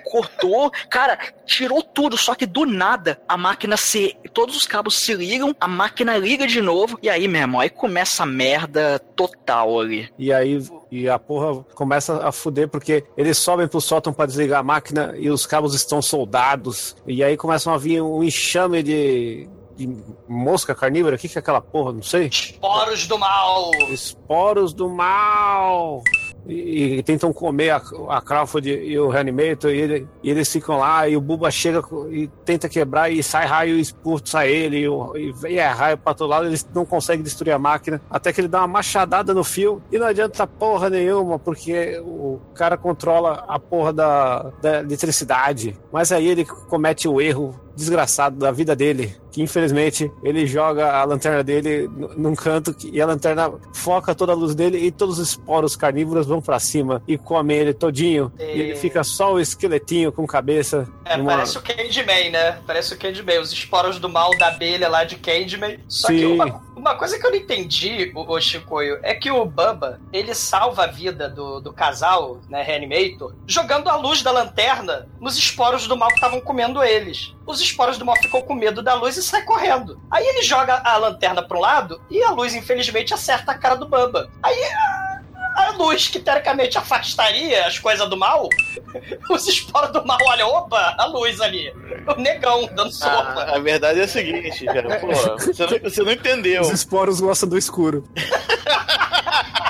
[0.10, 4.16] cortou, cara, tirou tudo, só que do nada a máquina se.
[4.34, 7.70] Todos os cabos se ligam, a máquina liga de novo, e aí, meu irmão, aí
[7.70, 10.10] começa a merda total ali.
[10.18, 10.60] E aí
[10.92, 15.14] e a porra começa a fuder porque eles sobem pro sótão pra desligar a máquina
[15.18, 16.96] e os cabos estão soldados.
[17.06, 19.90] E aí começam a vir um enxame de, de
[20.28, 21.16] mosca carnívora.
[21.16, 21.94] O que, que é aquela porra?
[21.94, 22.30] Não sei.
[22.60, 23.72] Poros do mal!
[23.90, 26.04] Esporos do mal!
[26.48, 30.78] E, e tentam comer a, a Crawford e o Reanimator, e, ele- e eles ficam
[30.78, 35.34] lá, e o Buba chega e tenta quebrar, e sai raio e expulsa ele, e,
[35.48, 38.48] e é raio pra todo lado, eles não conseguem destruir a máquina, até que ele
[38.48, 43.60] dá uma machadada no fio, e não adianta porra nenhuma, porque o cara controla a
[43.60, 45.76] porra da, da eletricidade.
[45.92, 51.04] Mas aí ele comete o erro desgraçado da vida dele, que infelizmente ele joga a
[51.04, 55.18] lanterna dele num canto que- e a lanterna foca toda a luz dele e todos
[55.18, 58.32] os esporos carnívoros vão pra cima e comem ele todinho.
[58.40, 60.88] E ele fica só o esqueletinho com cabeça.
[61.06, 62.60] É, numa- parece o Candyman, né?
[62.68, 65.78] Parece o Candyman, os esporos do mal da abelha lá de Candyman.
[65.88, 66.34] Só que Sim.
[66.34, 70.34] uma, Uma coisa que eu não entendi, o, o Chicoio, é que o Bubba, ele
[70.34, 75.88] salva a vida do, do casal, né, Reanimator, jogando a luz da lanterna nos esporos
[75.88, 77.34] do mal que estavam comendo eles.
[77.46, 80.00] Os esporos do mal ficam com medo da luz e sai correndo.
[80.12, 83.88] Aí ele joga a lanterna pro lado e a luz, infelizmente, acerta a cara do
[83.88, 84.30] Bubba.
[84.44, 85.22] Aí a,
[85.56, 88.50] a luz que teoricamente afastaria as coisas do mal,
[89.30, 91.72] os esporos do mal, olha, opa, a luz ali.
[92.08, 93.46] O negão dando sopa.
[93.48, 95.00] Ah, a verdade é a seguinte, cara.
[95.00, 96.62] Pô, você, não, você não entendeu.
[96.62, 98.04] Os esporos gostam do escuro.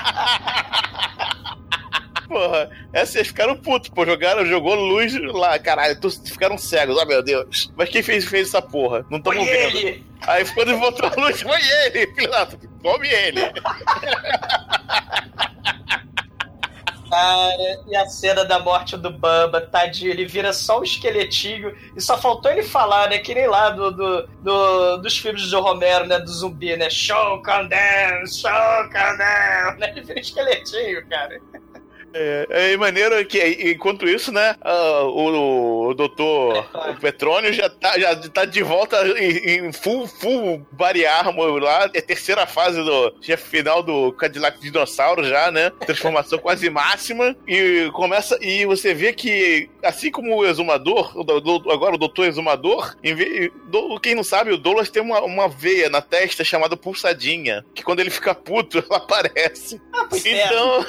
[2.30, 4.06] Porra, é, vocês ficaram putos, pô.
[4.06, 6.00] Jogaram, jogou luz lá, caralho.
[6.00, 7.72] tu- Ficaram cegos, oh meu Deus.
[7.76, 9.04] Mas quem fez, fez essa porra?
[9.10, 9.78] Não estamos vendo.
[9.78, 10.06] ele.
[10.28, 12.48] Aí quando voltou a luz, foi ele, filho da.
[12.84, 13.42] Come ele.
[17.10, 22.00] Cara, e a cena da morte do Bamba, tadinho, ele vira só um esqueletinho e
[22.02, 23.18] só faltou ele falar, né?
[23.18, 26.20] Que nem lá do, do, do- dos filmes do Romero, né?
[26.20, 26.88] Do zumbi, né?
[26.88, 28.52] Show condemn, show
[28.92, 29.90] condemn, né?
[29.98, 31.42] Ele vira um esqueletinho, cara.
[32.14, 33.40] É, é maneiro que,
[33.72, 38.98] enquanto isso, né, ah, o, o doutor o Petrônio já tá, já tá de volta
[39.20, 44.60] em, em full, full body armor lá, é terceira fase do chefe final do Cadillac
[44.60, 50.46] Dinossauro já, né, transformação quase máxima, e começa, e você vê que, assim como o
[50.46, 55.02] exumador, o do- agora o doutor exumador, vez, do- quem não sabe, o Douglas tem
[55.02, 59.80] uma, uma veia na testa chamada pulsadinha, que quando ele fica puto, ela aparece.
[59.94, 60.46] Ah, é.
[60.46, 60.86] Então,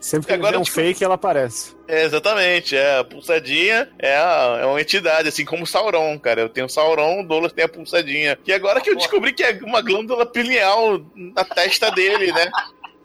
[0.00, 1.76] Sempre que Agora, um tipo- fake, ela aparece.
[1.88, 2.98] É, exatamente, é.
[2.98, 6.40] A pulsadinha é, a- é uma entidade, assim como o Sauron, cara.
[6.42, 8.38] Eu tenho o Sauron, o Douglas tem a pulsadinha.
[8.46, 12.50] E agora que eu descobri que é uma glândula pineal na testa dele, né?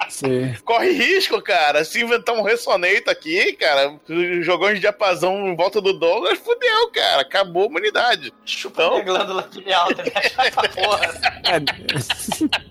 [0.09, 0.53] Sim.
[0.65, 1.83] Corre risco, cara.
[1.85, 3.97] Se inventar um ressonator aqui, cara,
[4.41, 7.21] jogar um diapasão em volta do Douglas, fudeu, cara.
[7.21, 8.31] Acabou a humanidade.
[8.45, 11.41] Chupa Então- glândula pineal, essa porra.
[11.45, 12.64] É.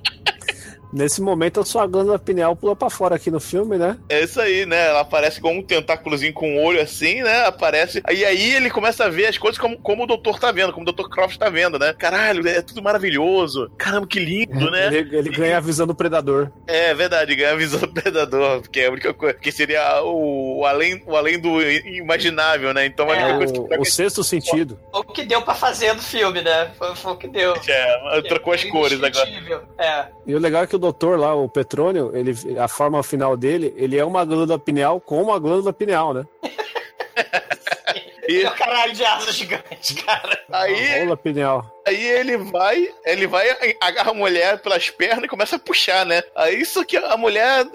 [0.95, 3.99] Nesse momento, a sua glândula pineal pula pra fora aqui no filme, né?
[4.09, 4.91] É isso aí, né?
[4.91, 7.47] Ela aparece com um tentáculozinho com um olho assim, né?
[7.47, 8.01] Aparece.
[8.13, 10.89] E aí ele começa a ver as coisas como, como o doutor tá vendo, como
[10.89, 11.09] o Dr.
[11.09, 11.93] Croft tá vendo, né?
[11.99, 13.71] Caralho, é tudo maravilhoso.
[13.77, 14.87] Caramba, que lindo, né?
[14.87, 16.51] Ele, ele ganha a visão do predador.
[16.67, 19.35] É verdade, ganha a visão do predador, porque é a única coisa.
[19.35, 22.87] Que seria o, o além, o além do imaginável, né?
[22.87, 24.79] Então a É, única coisa que O, o sexto sentido.
[24.93, 26.71] O que deu pra fazer do filme, né?
[26.79, 27.55] Foi, foi o que deu.
[27.67, 29.29] é, trocou as cores agora.
[29.79, 30.07] É.
[30.27, 33.73] E o legal é que o doutor lá, o Petrônio, ele, a forma final dele,
[33.77, 36.25] ele é uma glândula pineal com uma glândula pineal, né?
[38.27, 40.39] E É o caralho de asa gigante, cara.
[40.51, 41.83] aí, Rola pineal.
[41.87, 43.49] Aí ele vai, ele vai,
[43.81, 46.23] agarra a mulher pelas pernas e começa a puxar, né?
[46.35, 47.67] Aí isso que a mulher,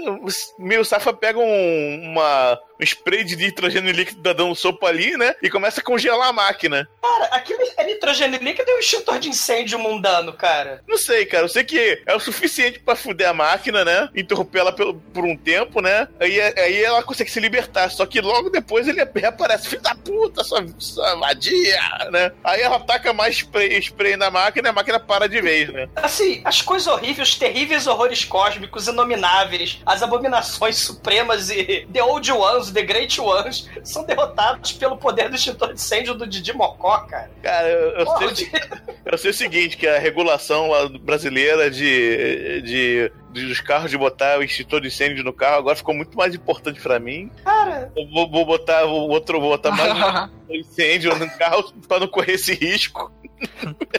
[0.57, 5.35] meio safa, pega um, uma, um spray de nitrogênio líquido da dando sopa ali, né?
[5.41, 6.87] E começa a congelar a máquina.
[7.01, 10.81] Cara, aquilo é nitrogênio líquido e um extintor de incêndio mundano, cara.
[10.87, 11.43] Não sei, cara.
[11.45, 14.09] Eu sei que é o suficiente pra fuder a máquina, né?
[14.15, 16.07] Interromper ela pelo- por um tempo, né?
[16.19, 17.89] Aí, aí ela consegue se libertar.
[17.91, 19.69] Só que logo depois ele reaparece.
[19.69, 21.79] Filho da puta, sua, sua vadia,
[22.11, 22.31] né?
[22.43, 25.87] Aí ela taca mais spray, spray na máquina e a máquina para de vez, né?
[25.95, 32.31] Assim, as coisas horríveis, os terríveis horrores cósmicos, inomináveis, as abominações supremas e The Old
[32.31, 36.99] Ones, The Great Ones, são derrotados pelo poder do extintor de incêndio do Didi Mocó,
[36.99, 37.29] cara.
[37.43, 41.69] Cara, eu, eu Porra, sei, o eu sei o seguinte, que a regulação lá brasileira
[41.69, 46.17] de, de- dos carros de botar o extintor de incêndio no carro agora ficou muito
[46.17, 47.31] mais importante pra mim.
[47.43, 51.99] Cara, Eu vou, vou botar o outro, vou botar mais um incêndio no carro pra
[51.99, 53.11] não correr esse risco.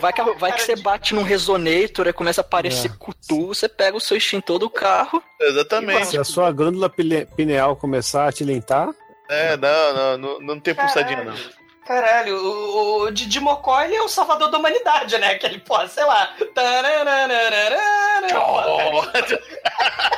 [0.01, 3.97] Vai que, vai que você bate num resonator e começa a aparecer cutu, você pega
[3.97, 5.23] o seu extintor do carro.
[5.41, 6.09] Exatamente.
[6.09, 8.91] Se a sua glândula pineal começar a tilintar,
[9.31, 11.35] É, não, não, não, não tem pulsadinha, não.
[11.91, 15.35] Caralho, o, o Didi Mocó, ele é o salvador da humanidade, né?
[15.35, 16.33] Que ele, pô, sei lá.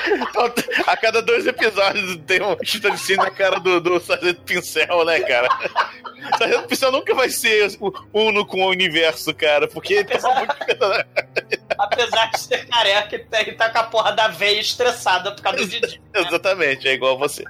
[0.07, 0.53] Então,
[0.87, 5.05] a cada dois episódios tem um chute de cima na cara do, do Sargento Pincel,
[5.07, 5.49] né, cara?
[6.39, 10.55] Sargento Pincel nunca vai ser o- uno com o universo, cara, porque ele tá muito.
[11.79, 15.43] Apesar de ser careca, ele tá- ele tá com a porra da veia estressada por
[15.43, 16.01] causa do Didi.
[16.15, 17.45] Exatamente, é igual você.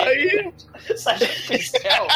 [0.00, 0.52] Aí,
[0.96, 2.06] Sargento Pincel.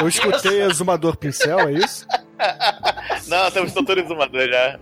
[0.00, 2.06] Eu escutei exumador pincel, é isso?
[3.28, 4.78] não, temos doutor exumador já.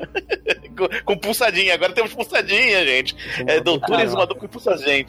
[0.76, 3.16] com, com pulsadinha, agora temos pulsadinha, gente.
[3.46, 5.04] É doutor exumador com pulsadinha.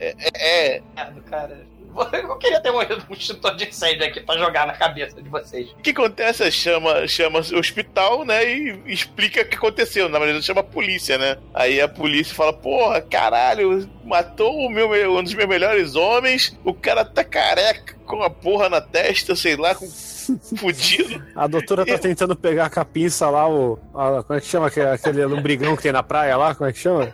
[0.00, 1.66] É, é, é, Merda, cara.
[2.12, 5.70] Eu queria ter um, um extintor de incêndio aqui pra jogar na cabeça de vocês.
[5.70, 6.50] O que acontece?
[6.50, 8.44] Chama, chama o hospital, né?
[8.52, 10.08] E explica o que aconteceu.
[10.08, 11.38] Na verdade, chama a polícia, né?
[11.52, 16.58] Aí a polícia fala: Porra, caralho, matou o meu, um dos meus melhores homens.
[16.64, 19.86] O cara tá careca com a porra na testa, sei lá, com
[20.56, 21.22] fudido.
[21.34, 23.78] A doutora tá tentando pegar com a pinça lá, o.
[23.94, 26.54] a- como é que chama aquele, aquele lombrigão que tem na praia lá?
[26.54, 27.12] Como é que chama?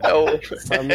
[0.00, 0.26] É o,
[0.58, 0.94] Sabe?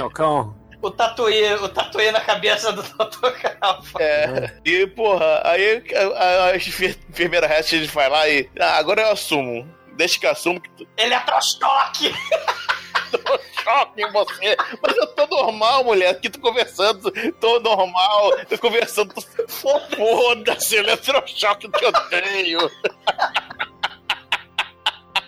[0.82, 3.32] O tatuí, o tatuí na cabeça do Dr.
[3.60, 4.00] Calfa.
[4.02, 4.52] é.
[4.64, 8.48] E, porra, aí a, a, a enfer- enfermeira Hatch vai lá e.
[8.60, 9.68] Ah, agora eu assumo.
[9.94, 12.14] Deixa que eu assumo que tu Eletrochoque!
[13.12, 14.56] tô choque em você.
[14.86, 16.10] Mas eu tô normal, mulher.
[16.10, 19.14] Aqui tô conversando, tô normal, tô conversando.
[19.16, 19.22] Tô...
[19.48, 22.60] Foda-se, eletrochoque que eu tenho.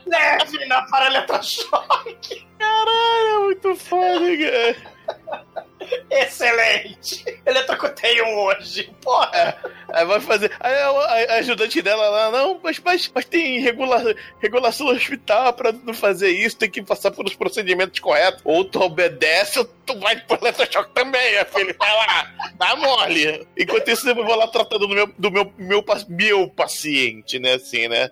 [0.09, 2.47] Leve-na para eletrochoque!
[2.57, 5.65] Caralho, é muito foda, cara.
[6.09, 7.23] Excelente!
[7.45, 8.91] Eletrocutei um hoje.
[9.01, 9.55] Porra!
[9.91, 10.51] Aí vai fazer.
[10.59, 14.93] Aí a, a- a ajudante dela lá, não, mas, mas, mas tem regula, regulação no
[14.93, 18.41] hospital pra não fazer isso, tem que passar pelos procedimentos corretos.
[18.43, 21.75] Ou tu obedece ou tu vai pro eletrochoque também, minha filha.
[21.77, 23.47] Vai lá, dá mole.
[23.57, 27.53] Enquanto isso, eu vou lá tratando do meu, do meu, meu, meu paciente, né?
[27.53, 28.09] Assim, né?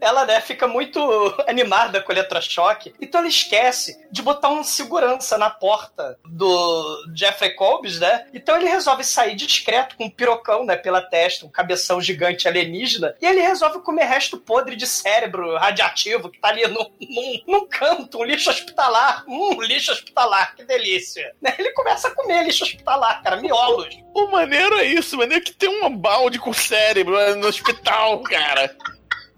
[0.00, 1.00] Ela, né, fica muito
[1.46, 2.92] animada com o eletrochoque.
[3.00, 8.26] Então ela esquece de botar um segurança na porta do Jeffrey Combs, né?
[8.32, 13.14] Então ele resolve sair discreto com um pirocão, né, pela testa, um cabeção gigante alienígena.
[13.20, 17.66] E ele resolve comer resto podre de cérebro radiativo que tá ali num, num, num
[17.66, 19.24] canto, um lixo hospitalar.
[19.28, 21.34] Hum, lixo hospitalar, que delícia.
[21.40, 21.54] Né?
[21.58, 23.98] Ele começa a comer lixo hospitalar, cara, miolos.
[24.14, 28.76] O maneiro é isso, maneiro que tem um balde com cérebro né, no hospital, cara.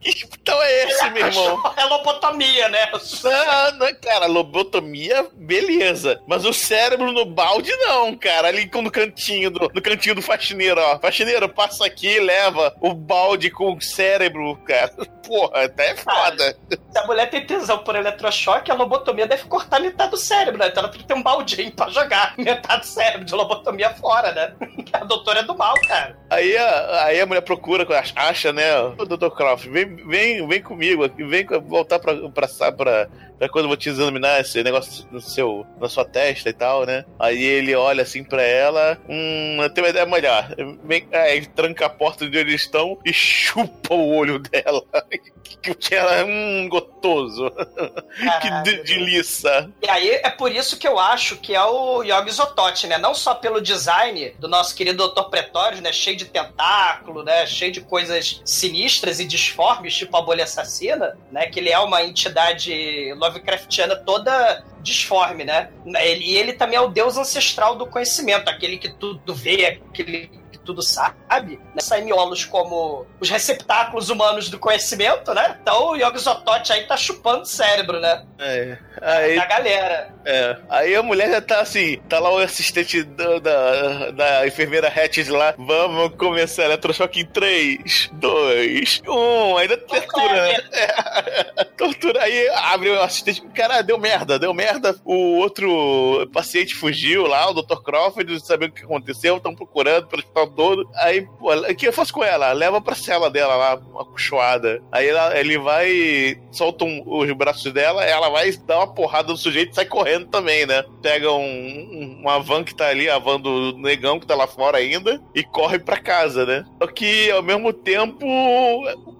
[0.03, 0.11] Que
[0.43, 1.75] hospital é esse, meu irmão?
[1.77, 2.91] É lobotomia, né?
[2.91, 6.21] Não, não, cara, lobotomia, beleza.
[6.27, 8.49] Mas o cérebro no balde, não, cara.
[8.49, 10.99] Ali no cantinho do, no cantinho do faxineiro, ó.
[10.99, 14.93] Faxineiro, passa aqui e leva o balde com o cérebro, cara.
[15.23, 16.57] Porra, até é foda.
[16.91, 20.67] Se a mulher tem tesão por eletrochoque, a lobotomia deve cortar metade do cérebro, né?
[20.67, 24.33] Então ela tem que ter um baldinho pra jogar metade do cérebro de lobotomia fora,
[24.33, 24.53] né?
[24.93, 26.19] A doutora é do mal, cara.
[26.29, 27.87] Aí a, aí a mulher procura,
[28.17, 28.77] acha, né?
[28.99, 29.31] Ô, Dr.
[29.31, 33.09] Croft, vem, vem, vem comigo aqui, vem voltar pra, pra, pra, pra
[33.49, 37.05] quando eu vou te examinar esse negócio no seu, na sua testa e tal, né?
[37.19, 40.55] Aí ele olha assim pra ela, hum, eu tenho uma ideia melhor.
[40.85, 44.83] Vem, aí ele tranca a porta de onde eles estão e chupa o olho dela.
[45.63, 47.49] Que, que ela é um gotoso.
[48.19, 48.65] que Caralho.
[48.65, 49.71] de- delícia.
[49.81, 52.99] E aí é por isso que eu acho que é o Yogi Zototti, né?
[52.99, 55.25] Não só pelo design do nosso querido Dr.
[55.25, 55.93] Pretório, né?
[55.93, 57.47] Cheio de tentáculo, né?
[57.47, 61.47] Cheio de coisas sinistras e disformes, tipo a bolha assassina, né?
[61.47, 65.71] Que ele é uma entidade Lovecraftiana toda disforme, né?
[65.87, 70.27] Ele, e ele também é o deus ancestral do conhecimento, aquele que tudo vê, aquele
[70.27, 71.81] que tudo sabe, né?
[71.81, 75.59] Sai miolos como os receptáculos humanos do conhecimento, né?
[75.61, 78.25] Então o Yogi Zototti aí tá chupando cérebro, né?
[78.39, 78.79] É.
[79.01, 80.15] Aí, Da galera.
[80.25, 80.57] É.
[80.69, 85.29] Aí a mulher já tá assim, tá lá o assistente da, da, da enfermeira Hatch
[85.29, 85.55] lá.
[85.59, 89.57] Vamos começar eletrochoque em 3, 2, 1.
[89.59, 90.61] Ainda tortura, né?
[90.73, 91.65] É.
[91.77, 92.23] Tortura.
[92.23, 93.43] Aí abre o assistente.
[93.55, 94.95] Cara, deu merda, deu merda.
[95.05, 97.83] O outro paciente fugiu lá, o Dr.
[97.83, 100.89] Crawford, sabendo o que aconteceu, estão procurando pelo hospital todo.
[100.97, 102.53] Aí, pô, o que eu faço com ela?
[102.53, 104.83] Leva pra cela dela lá, uma cochoada.
[104.91, 109.37] Aí ela- ele vai, solta um- os braços dela, ela vai dar uma porrada no
[109.37, 110.85] sujeito e sai correndo também, né?
[111.03, 114.47] Pega um, um- uma van que tá ali, a van do negão que tá lá
[114.47, 116.65] fora ainda, e corre pra casa, né?
[116.81, 118.27] Só que ao mesmo tempo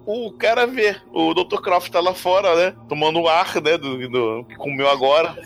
[0.07, 0.97] o cara vê.
[1.13, 1.61] O Dr.
[1.61, 2.75] Croft tá lá fora, né?
[2.89, 3.77] Tomando ar, né?
[3.79, 5.37] Do, do que comeu agora.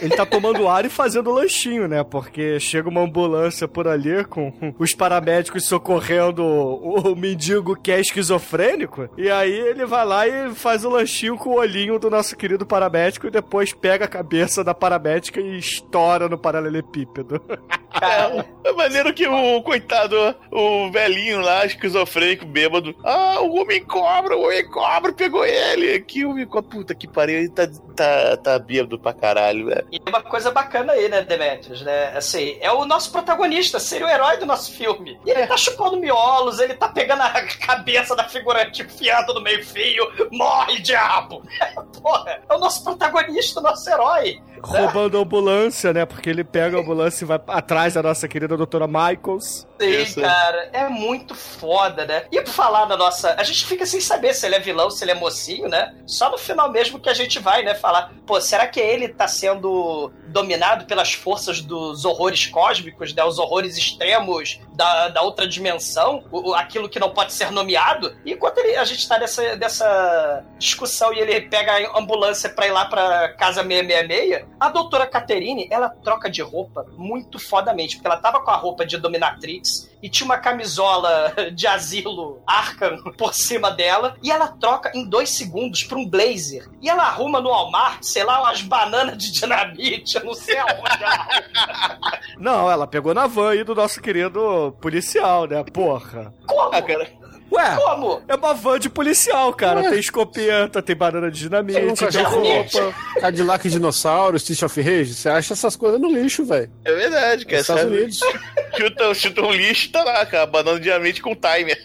[0.00, 2.02] Ele tá tomando ar e fazendo lanchinho, né?
[2.02, 9.08] Porque chega uma ambulância por ali com os paramédicos socorrendo o, mendigo que é esquizofrênico.
[9.16, 12.66] E aí ele vai lá e faz o lanchinho com o olhinho do nosso querido
[12.66, 17.40] paramédico e depois pega a cabeça da paramédica e estoura no paralelepípedo.
[17.98, 20.16] Cara, É maneiro que o coitado,
[20.50, 22.94] o velhinho lá, esquizofrênico, bêbado.
[23.04, 26.00] Ah, o homem cobra, o homem cobra pegou ele.
[26.00, 29.86] Que homem cobra, puta que pariu, ele tá, tá, tá bêbado pra caralho, velho.
[29.90, 32.12] E uma coisa bacana aí, né, Demetrius, né?
[32.16, 35.18] Assim, é o nosso protagonista, seria o herói do nosso filme.
[35.26, 37.30] E ele tá chupando miolos, ele tá pegando a
[37.66, 40.10] cabeça da figurante enfiando no meio fio.
[40.30, 41.42] Morre, diabo!
[42.00, 44.40] Porra, é o nosso protagonista, o nosso herói.
[44.62, 46.06] Roubando a ambulância, né?
[46.06, 49.66] Porque ele pega a ambulância e vai atrás da nossa querida doutora Michaels.
[49.80, 50.20] Sim, Isso.
[50.20, 52.24] cara, é muito foda, né?
[52.30, 53.34] E pra falar da nossa.
[53.38, 55.94] A gente fica sem saber se ele é vilão, se ele é mocinho, né?
[56.06, 59.26] Só no final mesmo que a gente vai, né, falar, pô, será que ele tá
[59.26, 63.22] sendo dominado pelas forças dos horrores cósmicos, né?
[63.24, 68.16] Os horrores extremos da, da outra dimensão, o, aquilo que não pode ser nomeado.
[68.24, 72.66] E enquanto ele- a gente tá nessa, nessa discussão e ele pega a ambulância pra
[72.66, 78.06] ir lá pra casa 666, a doutora Caterine, ela troca de roupa muito fodamente, porque
[78.08, 83.32] ela tava com a roupa de dominatrix e tinha uma camisola de asilo Arkham por
[83.32, 86.68] cima dela, e ela troca em dois segundos pra um blazer.
[86.80, 91.02] E ela arruma no Walmart, sei lá, umas bananas de dinamite, eu não sei aonde
[91.02, 91.28] ela.
[92.38, 95.62] Não, ela pegou na van aí do nosso querido policial, né?
[95.62, 96.34] Porra.
[96.46, 96.74] Como?
[96.74, 97.08] Ah, cara,
[97.52, 98.22] Ué, Como?
[98.26, 99.82] é uma van de policial, cara.
[99.90, 102.78] Tem escopeta, tem banana de dinamite, tem Dinamite.
[102.78, 102.94] roupa.
[103.20, 106.70] Cadillac Dinossauro, Stitch of Rage, você acha essas coisas no lixo, velho.
[106.84, 107.60] é verdade, Nos cara.
[107.60, 107.84] Estados?
[107.84, 108.20] Unidos.
[108.74, 110.46] Chuta, chuta um lixo, tá lá, cara.
[110.46, 111.78] Banana de diamante com timer.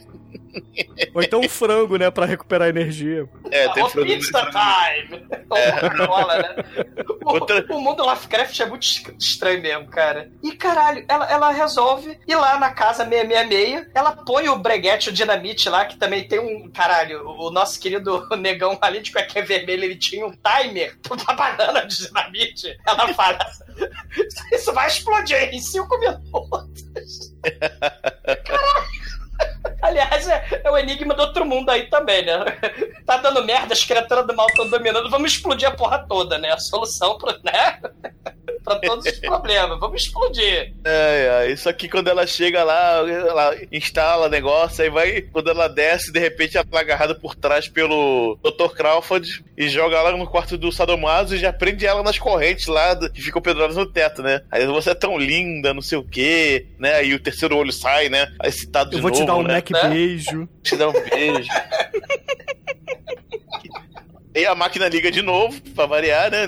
[1.14, 2.10] Ou então um frango, né?
[2.12, 3.28] Pra recuperar energia.
[3.52, 5.28] É, tem o frango- pizza time!
[5.50, 6.56] Ou rola, né?
[7.26, 10.30] O, Outra- o mundo Lovecraft é muito es- estranho mesmo, cara.
[10.44, 15.14] E caralho, ela, ela resolve ir lá na casa 666, ela põe o breguete, o
[15.14, 16.70] dinamite lá, que também tem um.
[16.72, 21.86] Caralho, o nosso querido negão ali de cuequinha vermelha, ele tinha um timer pra banana
[21.86, 22.78] de dinamite.
[22.86, 23.38] Ela fala.
[24.52, 27.34] Isso vai explodir em cinco minutos.
[29.88, 32.46] Aliás, é, é o enigma do outro mundo aí também, né?
[33.08, 36.52] Tá dando merda, as criaturas do mal estão dominando, vamos explodir a porra toda, né?
[36.52, 37.80] A solução pro, né?
[38.66, 40.74] pra todos os problemas, vamos explodir.
[40.84, 45.50] É, é, isso aqui quando ela chega lá, ela instala o negócio, aí vai, quando
[45.50, 48.76] ela desce, de repente ela é agarrada por trás pelo Dr.
[48.76, 52.94] Crawford e joga ela no quarto do Sadomaso e já prende ela nas correntes lá
[52.94, 54.42] do- que ficam penduradas no teto, né?
[54.52, 56.96] Aí você é tão linda, não sei o quê, né?
[56.96, 58.28] Aí o terceiro olho sai, né?
[58.42, 59.54] Aí citado de Eu vou novo, te dar um né?
[59.56, 59.90] neck Né?
[59.90, 60.48] beijo.
[60.64, 61.50] Te dar um beijo.
[64.38, 66.46] E a máquina liga de novo, pra variar, né?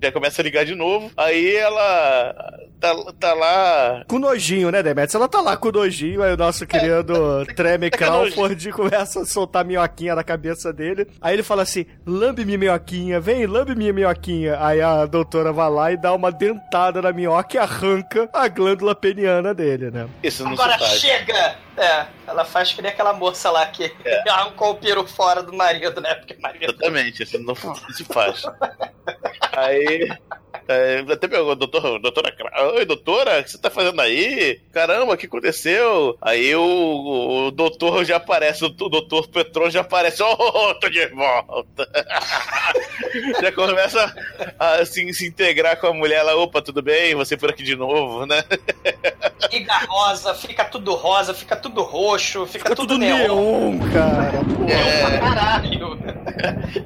[0.00, 1.10] Já começa a ligar de novo.
[1.16, 4.04] Aí ela tá, tá lá.
[4.06, 5.16] Com nojinho, né, Demetrius?
[5.16, 7.98] Ela tá lá com nojinho, aí o nosso querido Treme tá.
[7.98, 11.08] Crawford começa a soltar minhoquinha na cabeça dele.
[11.20, 14.56] Aí ele fala assim: lambe minha minhoquinha, vem, lambe minha minhoquinha.
[14.60, 18.94] Aí a doutora vai lá e dá uma dentada na minhoca e arranca a glândula
[18.94, 20.08] peniana dele, né?
[20.22, 21.56] Isso não Agora chega!
[21.76, 23.94] É, ela faz que nem aquela moça lá que
[24.28, 26.14] arrancou o peru fora do marido, né?
[26.14, 26.72] Porque marido.
[26.72, 28.42] Exatamente, isso não, não se faz.
[29.56, 30.08] Aí.
[30.68, 32.34] É, até perguntou, doutor, doutora,
[32.74, 34.60] oi, doutora, o que você tá fazendo aí?
[34.72, 36.16] Caramba, o que aconteceu?
[36.20, 41.88] Aí o, o doutor já aparece, o doutor Petron já aparece, oh, tô de volta.
[43.40, 44.14] já começa
[44.58, 47.14] a assim, se integrar com a mulher lá, opa, tudo bem?
[47.14, 48.42] Você por aqui de novo, né?
[49.50, 53.18] Fica rosa, fica tudo rosa, fica tudo roxo, fica, Fica tudo, tudo neon.
[53.18, 54.32] neon, cara.
[54.32, 55.98] Neon pra caralho.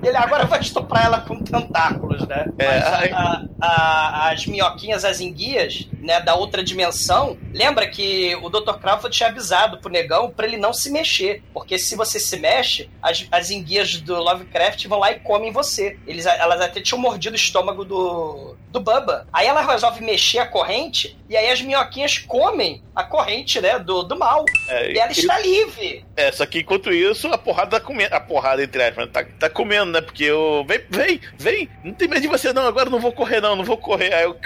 [0.03, 2.47] Ele agora vai estuprar ela com tentáculos, né?
[2.59, 3.11] É, Mas ai.
[3.13, 8.75] a- a- as minhoquinhas, as enguias, né, da outra dimensão, lembra que o Dr.
[8.81, 11.43] Crawford tinha avisado pro negão pra ele não se mexer.
[11.53, 15.99] Porque se você se mexe, as, as enguias do Lovecraft vão lá e comem você.
[16.07, 19.27] Eles, elas até tinham mordido o estômago do, do Bubba.
[19.33, 24.03] Aí ela resolve mexer a corrente, e aí as minhoquinhas comem a corrente, né, do,
[24.03, 24.45] do mal.
[24.69, 26.05] É, E ela e- está livre.
[26.17, 28.15] É, só que enquanto isso, a porrada tá comendo.
[28.15, 30.01] A porrada, entre aspas, tá, tá comendo, né?
[30.01, 30.65] Porque eu.
[30.67, 31.69] Vem, vem, vem!
[31.85, 32.67] Não tem medo de você, não.
[32.67, 34.13] Agora eu não vou correr, não, não vou correr.
[34.15, 34.37] Aí o,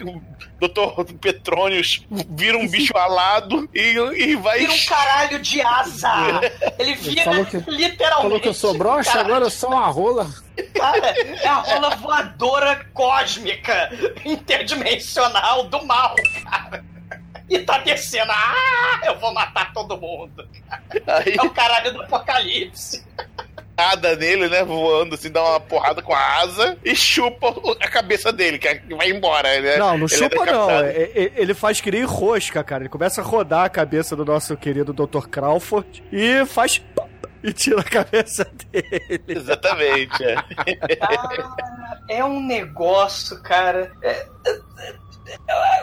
[0.58, 4.58] doutor Petrônios vira um bicho alado e, e vai.
[4.60, 6.40] Vira um caralho de asa.
[6.78, 8.22] Ele vira falou que- literalmente.
[8.22, 10.30] Falou que eu sou broxa, cara, agora eu sou uma rola.
[10.74, 13.90] Cara, é a rola voadora cósmica,
[14.24, 16.84] interdimensional do mal, cara.
[17.48, 18.30] E tá descendo.
[18.30, 20.48] Ah, eu vou matar todo mundo.
[21.06, 23.04] Aí É o caralho do apocalipse.
[23.76, 24.62] Nada nele, né?
[24.64, 28.82] Voando assim, dá uma porrada com a asa e chupa a cabeça dele, que é-
[28.90, 29.76] vai embora, né?
[29.76, 30.66] Não, não Ele é chupa não.
[30.66, 30.84] decapitado.
[30.86, 32.82] É- é- Ele faz que nem rosca, cara.
[32.82, 35.26] Ele começa a rodar a cabeça do nosso querido Dr.
[35.28, 36.80] Crawford e faz...
[37.42, 39.22] E tira a cabeça dele.
[39.26, 40.22] Exatamente.
[40.22, 40.34] é.
[41.00, 43.90] Ah, é um negócio, cara.
[44.02, 44.94] É- é- é-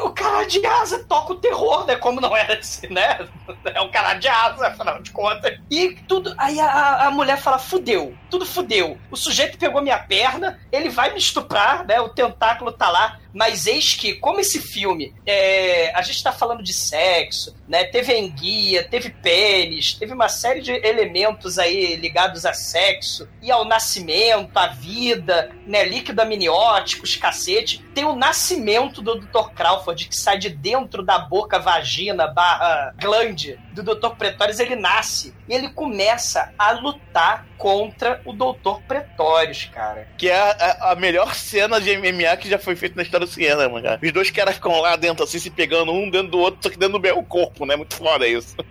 [0.01, 1.95] o cara de asa toca o terror, né?
[1.95, 3.27] Como não era assim, né?
[3.65, 5.59] É um cara de asa, afinal de contas.
[5.69, 6.33] E tudo.
[6.37, 8.97] Aí a, a mulher fala: fudeu, tudo fudeu.
[9.11, 11.99] O sujeito pegou minha perna, ele vai me estuprar, né?
[11.99, 13.19] O tentáculo tá lá.
[13.33, 17.83] Mas eis que, como esse filme, é, a gente tá falando de sexo, né?
[17.85, 23.65] Teve enguia, teve pênis, teve uma série de elementos aí ligados a sexo e ao
[23.65, 25.83] nascimento, à vida, né?
[25.85, 27.83] Líquido amnióticos, cacete.
[27.93, 29.49] Tem o nascimento do Dr.
[29.55, 34.15] Crawford, que sai de dentro da boca, vagina, barra, glande do Dr.
[34.17, 38.81] Pretórios, ele nasce e ele começa a lutar contra o Dr.
[38.87, 40.07] Pretórios, cara.
[40.17, 43.25] Que é a- a melhor cena de MMA que já foi feita na história história
[43.27, 43.99] do cinema, cara.
[44.03, 46.77] Os dois caras ficam lá dentro, assim, se pegando um dentro do outro, só que
[46.77, 47.75] dentro do mesmo corpo, né?
[47.75, 48.55] Muito foda isso.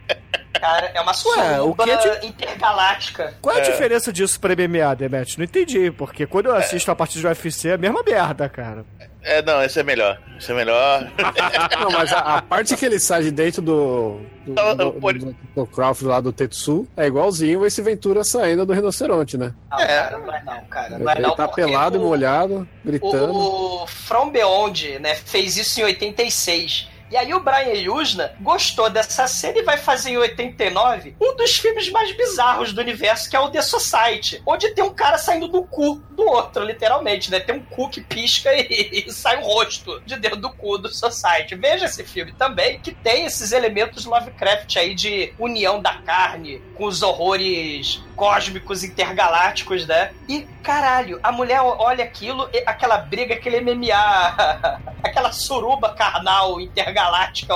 [0.59, 3.35] Cara, é uma suruba o que é de- intergaláctica.
[3.43, 3.71] Qual é a É.
[3.71, 5.37] diferença disso pra MMA, Demet?
[5.37, 8.83] Não entendi, porque quando eu assisto a partir do UFC é a mesma merda, cara.
[9.29, 10.21] É, não, esse é melhor.
[10.39, 11.11] Esse é melhor.
[11.81, 14.21] Não, mas a, a parte que ele sai de dentro do.
[14.47, 18.65] Do, Não, do, pode- do- do Crawford lá do Tetsu é igualzinho esse Ventura saindo
[18.65, 19.53] do rinoceronte, né?
[19.71, 20.99] Não, cara, não é não, cara.
[21.01, 23.33] Não é ele não, tá pelado, o- molhado, gritando.
[23.33, 26.89] O, o From Beyond, né, fez isso em 86.
[27.11, 31.57] E aí o Brian Yuzna gostou dessa cena e vai fazer em 89 um dos
[31.57, 35.47] filmes mais bizarros do universo, que é o The Society, onde tem um cara saindo
[35.47, 37.39] do cu do outro, literalmente, né?
[37.39, 40.93] Tem um cu que pisca e, e sai um rosto de dentro do cu do
[40.93, 41.55] Society.
[41.55, 46.87] Veja esse filme também, que tem esses elementos Lovecraft aí de união da carne com
[46.87, 50.11] os horrores cósmicos intergalácticos, né?
[50.29, 56.96] E caralho, a mulher olha aquilo, aquela briga, aquele MMA, aquela suruba carnal intergaláctica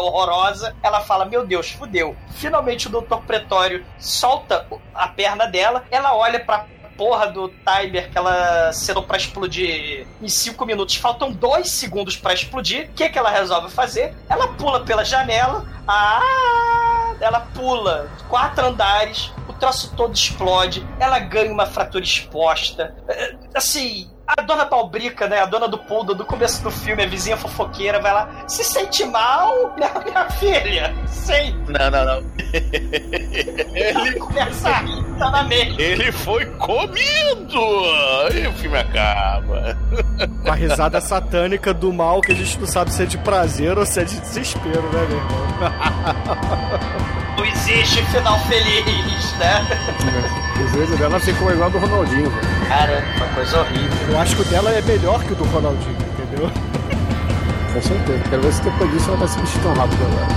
[0.01, 2.17] horrorosa, ela fala: Meu Deus, fudeu.
[2.35, 3.19] Finalmente o Dr.
[3.27, 6.67] Pretório solta a perna dela, ela olha pra
[6.97, 10.97] porra do timer que ela acerou pra explodir em 5 minutos.
[10.97, 12.91] Faltam 2 segundos pra explodir.
[12.91, 14.15] O que, que ela resolve fazer?
[14.29, 15.65] Ela pula pela janela.
[15.89, 17.15] Ah!
[17.19, 19.33] Ela pula quatro andares.
[19.49, 20.87] O troço todo explode.
[20.99, 22.95] Ela ganha uma fratura exposta.
[23.09, 24.11] É, Assim.
[24.37, 25.41] A dona Balbrica, né?
[25.41, 28.45] A dona do Poodle, do começo do filme, a vizinha fofoqueira, vai lá.
[28.47, 30.95] Se sente mal, minha, minha filha?
[31.07, 31.57] Sim.
[31.69, 32.31] Não, não, não.
[33.75, 35.81] Ele começa a rir, tá na mente.
[35.81, 37.61] Ele foi comido!
[38.35, 39.77] E o filme acaba.
[40.43, 43.77] Com a risada satânica do mal que a gente não sabe se é de prazer
[43.77, 47.11] ou se é de desespero, né, meu irmão?
[47.41, 49.67] Não existe final feliz, né?
[50.63, 52.69] Às vezes dela ficou igual a do Ronaldinho, velho.
[52.69, 54.09] Cara, uma coisa horrível.
[54.11, 56.51] Eu acho que o dela é melhor que o do Ronaldinho, entendeu?
[57.73, 58.23] Com certeza.
[58.29, 60.29] Quero ver se depois disso ela vai se vestir tão rápido agora.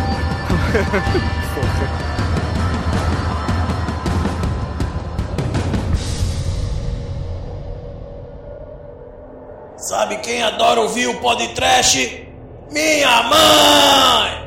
[9.76, 12.30] Sabe quem adora ouvir o podcast?
[12.72, 14.43] Minha mãe!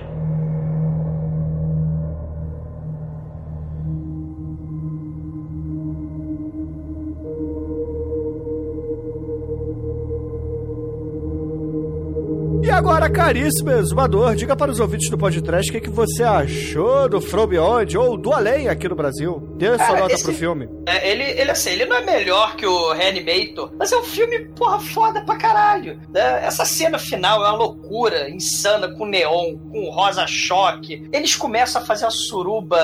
[13.07, 17.21] Agora, caríssimo exumador, diga para os ouvintes do podcast o que, que você achou do
[17.21, 19.41] From Beyond ou do Além aqui no Brasil.
[19.57, 20.69] Dê sua Cara, nota esse- pro filme.
[20.87, 24.47] É, ele, ele, assim, ele não é melhor que o Reanimator, mas é um filme,
[24.57, 26.01] porra, foda pra caralho.
[26.13, 26.45] né?
[26.45, 31.09] Essa cena final é uma loucura, insana, com neon, com rosa choque.
[31.13, 32.79] Eles começam a fazer uma suruba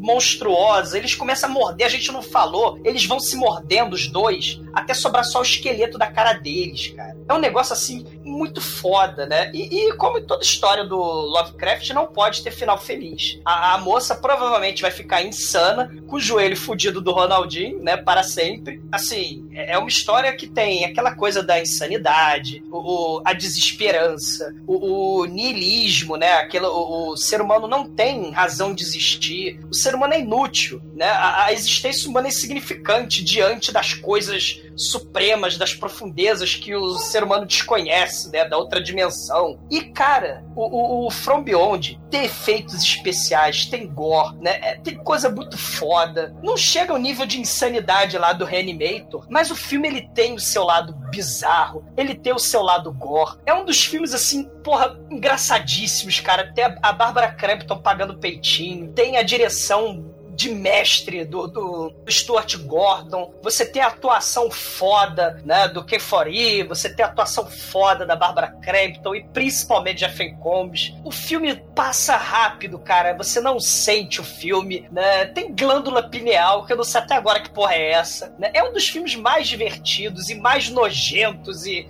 [0.00, 4.60] monstruosa, eles começam a morder, a gente não falou, eles vão se mordendo os dois,
[4.72, 7.16] até sobrar só o esqueleto da cara deles, cara.
[7.28, 9.50] É um negócio assim muito foda, né?
[9.54, 13.38] E, e como em toda história do Lovecraft, não pode ter final feliz.
[13.44, 17.96] A, a moça provavelmente vai ficar insana, com o joelho fudido do Ronaldinho, né?
[17.96, 18.82] Para sempre.
[18.90, 24.52] Assim, é é uma história que tem aquela coisa da insanidade, o, o- a desesperança,
[24.66, 26.32] o, o niilismo, né?
[26.32, 29.60] Aquilo, o, o ser humano não tem razão de existir.
[29.70, 31.06] O ser humano é inútil, né?
[31.06, 37.22] A, a existência humana é insignificante diante das coisas supremas, das profundezas que o ser
[37.22, 38.44] humano desconhece, né?
[38.44, 39.58] Da outra dimensão.
[39.70, 44.58] E, cara, o, o, o From Beyond tem efeitos especiais, tem gore, né?
[44.62, 46.34] É, tem coisa muito foda.
[46.42, 50.40] Não chega ao nível de insanidade lá do Reanimator, mas o filme ele tem o
[50.40, 53.38] seu lado bizarro, ele tem o seu lado gore.
[53.44, 56.52] É um dos filmes, assim, porra, engraçadíssimos, cara.
[56.52, 60.09] Tem a, a Bárbara Crampton pagando peitinho, tem a direção
[60.40, 66.62] de mestre do, do Stuart Gordon, você tem a atuação foda né, do Ken Foree,
[66.62, 70.94] você tem a atuação foda da Barbara Crampton e principalmente Jeffrey Combs.
[71.04, 75.26] O filme passa rápido, cara, você não sente o filme, né?
[75.26, 78.34] Tem glândula pineal, que eu não sei até agora que porra é essa.
[78.38, 78.50] Né?
[78.54, 81.86] É um dos filmes mais divertidos e mais nojentos e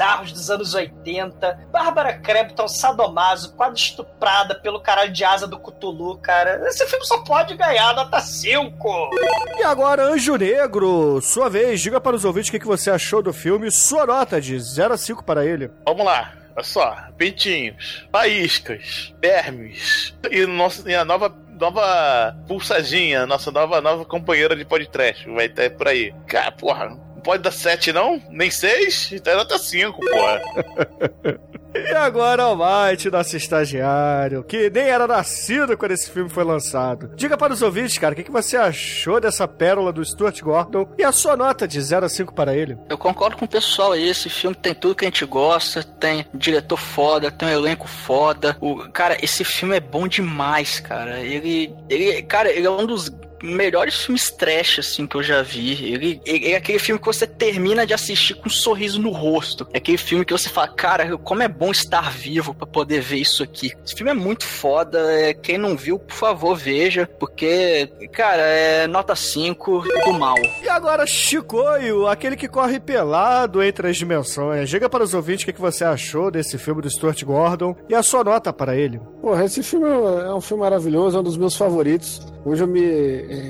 [0.00, 1.68] bizarros dos anos 80.
[1.70, 6.66] Bárbara Crampton, sadomaso, quase estuprada pelo caralho de asa do Cthulhu, cara.
[6.68, 9.10] Esse filme só pode ganhar nota 5.
[9.58, 13.32] E agora, Anjo Negro, sua vez, diga para os ouvintes o que, você achou do
[13.32, 15.70] filme, sua nota de 0 a 5 para ele.
[15.84, 16.32] Vamos lá.
[16.56, 16.96] Olha só.
[17.18, 24.64] Peitinhos, faíscas, vermes e, nossa, e a nova, nova pulsadinha, nossa nova, nova companheira de
[24.64, 25.28] podcast.
[25.30, 26.14] Vai ter por aí.
[26.26, 28.20] Cara, porra, pode dar 7 não?
[28.30, 29.12] Nem 6?
[29.12, 30.40] Então é nota 5, porra.
[31.72, 37.12] E agora, Almighty, nosso estagiário, que nem era nascido quando esse filme foi lançado.
[37.14, 40.88] Diga para os ouvintes, cara, o que, que você achou dessa pérola do Stuart Gordon
[40.98, 42.76] e a sua nota de 0 a 5 para ele?
[42.88, 46.26] Eu concordo com o pessoal aí, esse filme tem tudo que a gente gosta, tem
[46.34, 48.56] diretor foda, tem um elenco foda.
[48.60, 51.20] O, cara, esse filme é bom demais, cara.
[51.20, 53.12] Ele, ele, cara, ele é um dos
[53.42, 55.92] melhores filmes trash, assim, que eu já vi.
[55.92, 59.66] Ele, ele, é aquele filme que você termina de assistir com um sorriso no rosto.
[59.72, 63.18] É aquele filme que você fala, cara, como é bom estar vivo para poder ver
[63.18, 63.72] isso aqui.
[63.84, 64.98] Esse filme é muito foda.
[65.12, 67.08] É, quem não viu, por favor, veja.
[67.18, 70.36] Porque, cara, é nota 5 do mal.
[70.62, 74.68] E agora, Chicoio, aquele que corre pelado entre as dimensões.
[74.68, 77.94] Diga para os ouvintes o que, que você achou desse filme do Stuart Gordon e
[77.94, 79.00] a sua nota para ele.
[79.20, 82.20] Porra, esse filme é um filme maravilhoso, é um dos meus favoritos.
[82.44, 82.80] Hoje eu me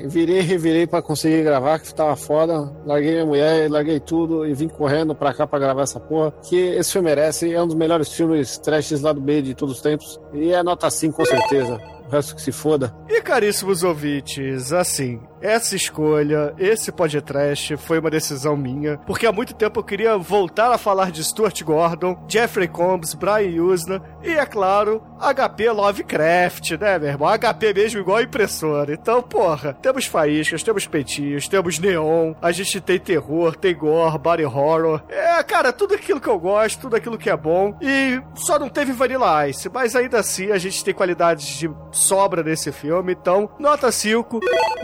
[0.07, 2.71] virei e revirei pra conseguir gravar, que tava foda.
[2.85, 6.33] Larguei minha mulher, larguei tudo e vim correndo pra cá pra gravar essa porra.
[6.43, 9.75] Que esse filme merece, é um dos melhores filmes trashes lá do B de todos
[9.75, 10.19] os tempos.
[10.33, 11.79] E é nota 5 com certeza.
[12.11, 12.93] Resto que se foda.
[13.07, 19.55] E caríssimos ouvintes, assim, essa escolha, esse podcast foi uma decisão minha, porque há muito
[19.55, 24.45] tempo eu queria voltar a falar de Stuart Gordon, Jeffrey Combs, Brian Usna e, é
[24.45, 27.29] claro, HP Lovecraft, né, meu irmão?
[27.29, 28.93] HP mesmo igual a impressora.
[28.93, 34.45] Então, porra, temos faíscas, temos peitinhos, temos neon, a gente tem terror, tem gore, body
[34.45, 35.01] horror.
[35.09, 37.77] É, cara, tudo aquilo que eu gosto, tudo aquilo que é bom.
[37.81, 41.71] E só não teve Vanilla Ice, mas ainda assim a gente tem qualidades de
[42.01, 43.13] sobra nesse filme.
[43.13, 44.39] Então, nota 5,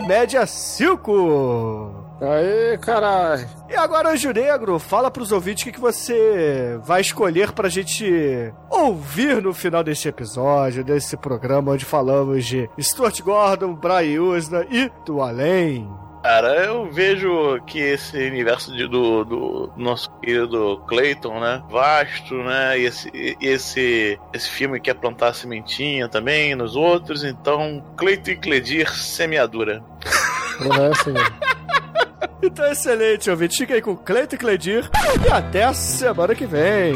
[0.06, 2.08] média 5.
[2.20, 3.48] Aê, caralho.
[3.68, 8.52] E agora, Anjo Negro, fala pros ouvintes o que, que você vai escolher pra gente
[8.68, 14.90] ouvir no final deste episódio, desse programa onde falamos de Stuart Gordon, Brian Usna e
[15.04, 15.88] do Além.
[16.28, 21.62] Cara, eu vejo que esse universo de- do, do nosso querido Clayton, né?
[21.70, 22.78] Vasto, né?
[22.78, 23.10] E esse,
[23.40, 27.24] esse, esse filme quer plantar sementinha também nos outros.
[27.24, 29.82] Então, Clayton e Cledir, semeadura.
[30.58, 31.34] Porra, é assim, velho.
[32.42, 33.56] Então, excelente, ouvinte.
[33.56, 34.88] Fica aí com Cleiton e Cledir
[35.26, 36.92] e até a semana que vem.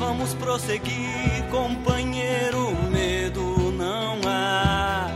[0.00, 5.06] Vamos prosseguir, companheiro, medo não há.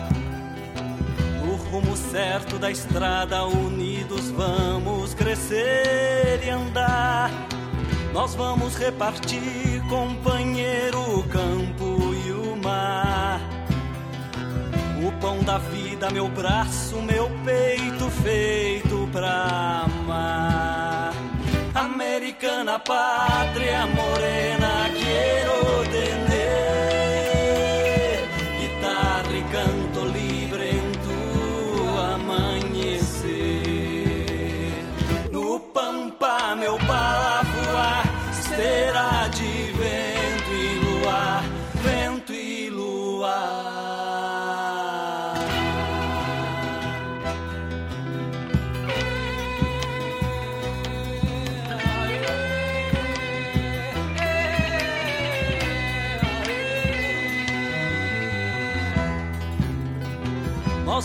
[1.42, 7.30] No rumo certo da estrada, unidos vamos crescer e andar.
[8.12, 13.40] Nós vamos repartir, companheiro, o campo e o mar.
[15.02, 20.93] O pão da vida, meu braço, meu peito feito pra amar.
[21.74, 26.23] Americana pátria morena, quiero tener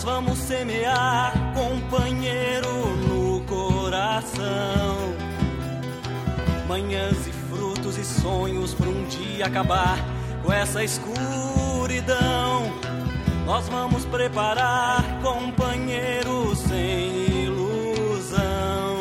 [0.00, 4.96] Nós vamos semear, companheiro, no coração.
[6.66, 9.98] Manhãs e frutos e sonhos para um dia acabar
[10.42, 12.72] com essa escuridão.
[13.44, 19.00] Nós vamos preparar, companheiro, sem ilusão.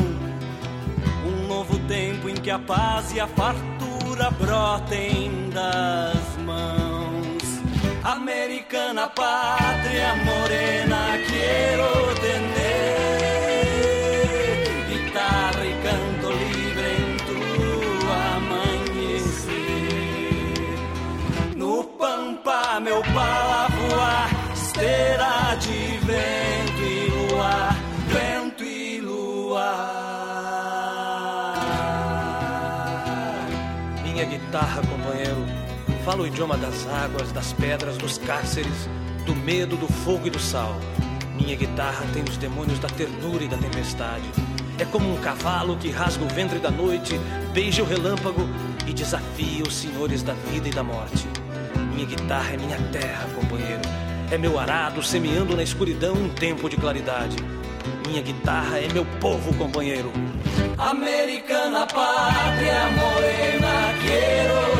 [1.25, 6.98] Um novo tempo em que a paz e a fartura brotem das mãos.
[8.11, 12.58] Americana pátria morena, quiero tener
[36.39, 38.87] idioma das águas, das pedras, dos cárceres,
[39.25, 40.73] do medo, do fogo e do sal.
[41.35, 44.23] Minha guitarra tem os demônios da ternura e da tempestade.
[44.77, 47.19] É como um cavalo que rasga o ventre da noite,
[47.53, 48.47] beija o relâmpago
[48.87, 51.27] e desafia os senhores da vida e da morte.
[51.93, 53.81] Minha guitarra é minha terra, companheiro.
[54.31, 57.35] É meu arado semeando na escuridão um tempo de claridade.
[58.07, 60.09] Minha guitarra é meu povo, companheiro.
[60.77, 64.78] Americana pátria morena, quiero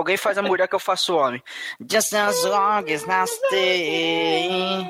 [0.00, 1.42] Alguém faz a mulher que eu faço homem.
[1.78, 4.86] Just as long as I stay,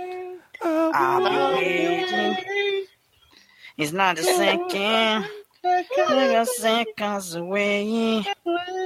[0.62, 2.37] I'll be waiting.
[3.77, 5.28] It's not a second.
[5.65, 8.23] Like a seconds away.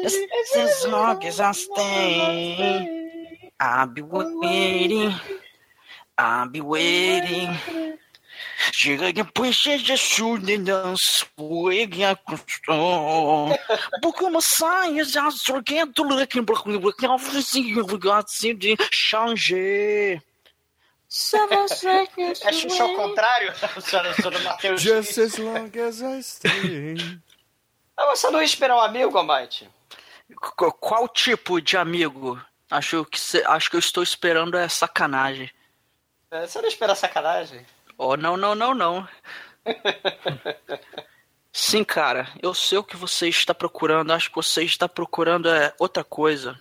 [0.02, 0.16] Just
[0.56, 5.14] as long as I stay, I'll be waiting.
[6.16, 7.50] I'll be waiting.
[8.72, 13.56] De chudidão, suega custom.
[14.02, 18.26] Porque uma saia já sorguento, looking black, black, oferecia, obrigado,
[18.56, 20.22] de changer.
[22.42, 23.52] É Xuxa ao contrário?
[23.80, 24.80] Senhora, senhora Matheus.
[24.80, 27.20] Just as long as I stay.
[27.96, 29.12] Ah, você não ia esperar um amigo?
[30.56, 32.40] Qu- Qual tipo de amigo?
[32.68, 35.48] Acho que, cê- acho que eu estou esperando é sacanagem.
[36.32, 37.64] É, Você não espera sacanagem?
[37.96, 39.08] Oh, não, não, não, não.
[41.52, 44.12] Sim, cara, eu sei o que você está procurando.
[44.12, 46.58] Acho que você está procurando é outra coisa.